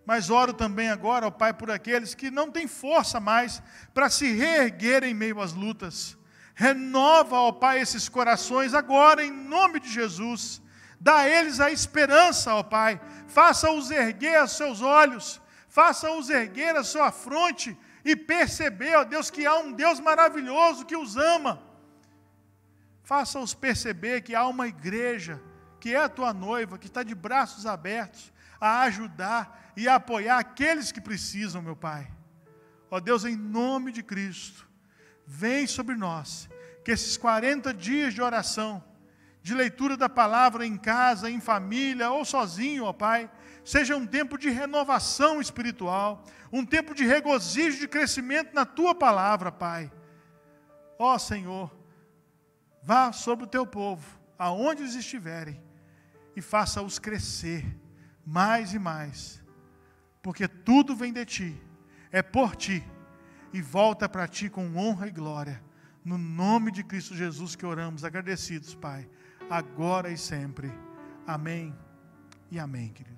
mas 0.07 0.29
oro 0.29 0.53
também 0.53 0.91
agora, 0.91 1.27
ó 1.27 1.31
Pai, 1.31 1.55
por 1.55 1.71
aqueles 1.71 2.15
que 2.15 2.31
não 2.31 2.51
têm 2.51 2.67
força 2.67 3.19
mais 3.19 3.63
para 3.95 4.11
se 4.11 4.31
reerguer 4.33 5.03
em 5.03 5.15
meio 5.15 5.41
às 5.41 5.53
lutas. 5.53 6.17
Renova, 6.55 7.37
ó 7.37 7.53
Pai, 7.53 7.81
esses 7.81 8.09
corações 8.09 8.75
agora, 8.75 9.25
em 9.25 9.31
nome 9.31 9.81
de 9.81 9.91
Jesus. 9.91 10.61
Dá 11.01 11.21
a 11.21 11.29
eles 11.29 11.59
a 11.59 11.71
esperança, 11.71 12.55
ó 12.55 12.63
Pai. 12.63 13.01
Faça-os 13.27 13.91
erguer 13.91 14.43
os 14.43 14.53
seus 14.53 14.83
olhos, 14.83 15.41
faça-os 15.69 16.29
erguer 16.29 16.77
a 16.77 16.85
sua 16.85 17.11
fronte 17.11 17.77
e 18.05 18.15
perceber, 18.15 18.95
ó 18.97 19.05
Deus, 19.05 19.31
que 19.31 19.47
há 19.47 19.57
um 19.57 19.73
Deus 19.73 20.01
maravilhoso 20.01 20.85
que 20.85 20.97
os 20.97 21.17
ama. 21.17 21.63
Faça-os 23.03 23.55
perceber 23.55 24.21
que 24.21 24.35
há 24.35 24.47
uma 24.47 24.69
igreja, 24.69 25.41
que 25.81 25.95
é 25.95 25.99
a 25.99 26.09
tua 26.11 26.33
noiva, 26.35 26.79
que 26.79 26.87
está 26.87 27.03
de 27.03 27.15
braços 27.15 27.65
abertos 27.65 28.34
a 28.65 28.85
ajudar 28.85 29.73
e 29.77 29.87
a 29.87 29.97
apoiar 29.97 30.39
aqueles 30.39 30.91
que 30.91 30.99
precisam, 30.99 31.61
meu 31.61 31.77
Pai. 31.77 32.11
Ó 32.91 32.99
Deus, 32.99 33.27
em 33.27 33.37
nome 33.37 33.93
de 33.93 34.03
Cristo, 34.03 34.67
vem 35.27 35.67
sobre 35.67 35.95
nós, 35.95 36.49
que 36.83 36.91
esses 36.91 37.19
40 37.19 37.75
dias 37.75 38.15
de 38.15 38.23
oração, 38.23 38.83
de 39.43 39.53
leitura 39.53 39.99
da 39.99 40.09
palavra 40.09 40.65
em 40.65 40.79
casa, 40.79 41.31
em 41.31 41.41
família 41.41 42.11
ou 42.11 42.25
sozinho, 42.25 42.85
ó 42.85 42.93
Pai, 42.95 43.31
seja 43.63 43.99
um 43.99 44.07
tempo 44.07 44.39
de 44.39 44.49
renovação 44.49 45.43
espiritual, 45.43 46.25
um 46.51 46.65
tempo 46.65 46.95
de 46.95 47.05
regozijo, 47.05 47.79
de 47.79 47.87
crescimento 47.87 48.55
na 48.55 48.65
tua 48.65 48.95
palavra, 48.95 49.53
Pai. 49.53 49.93
Ó 50.99 51.19
Senhor, 51.19 51.71
vá 52.83 53.13
sobre 53.13 53.45
o 53.45 53.49
teu 53.49 53.67
povo, 53.67 54.19
aonde 54.39 54.81
eles 54.81 54.95
estiverem, 54.95 55.63
e 56.35 56.41
faça-os 56.41 56.99
crescer 56.99 57.84
mais 58.27 58.75
e 58.75 58.79
mais 58.79 59.45
porque 60.25 60.49
tudo 60.49 60.97
vem 60.97 61.13
de 61.13 61.27
ti, 61.27 61.63
é 62.11 62.23
por 62.23 62.57
ti, 62.57 62.83
e 63.53 63.61
volta 63.61 64.09
para 64.09 64.27
ti 64.27 64.49
com 64.49 64.75
honra 64.75 65.07
e 65.07 65.11
glória. 65.11 65.63
No 66.03 66.17
nome 66.17 66.73
de 66.73 66.83
Cristo 66.83 67.15
Jesus 67.15 67.55
que 67.55 67.67
oramos, 67.67 68.05
agradecidos, 68.05 68.75
Pai, 68.75 69.07
agora 69.51 70.11
e 70.11 70.17
sempre. 70.17 70.73
Amém 71.27 71.77
e 72.51 72.59
amém, 72.59 72.89
queridos. 72.89 73.14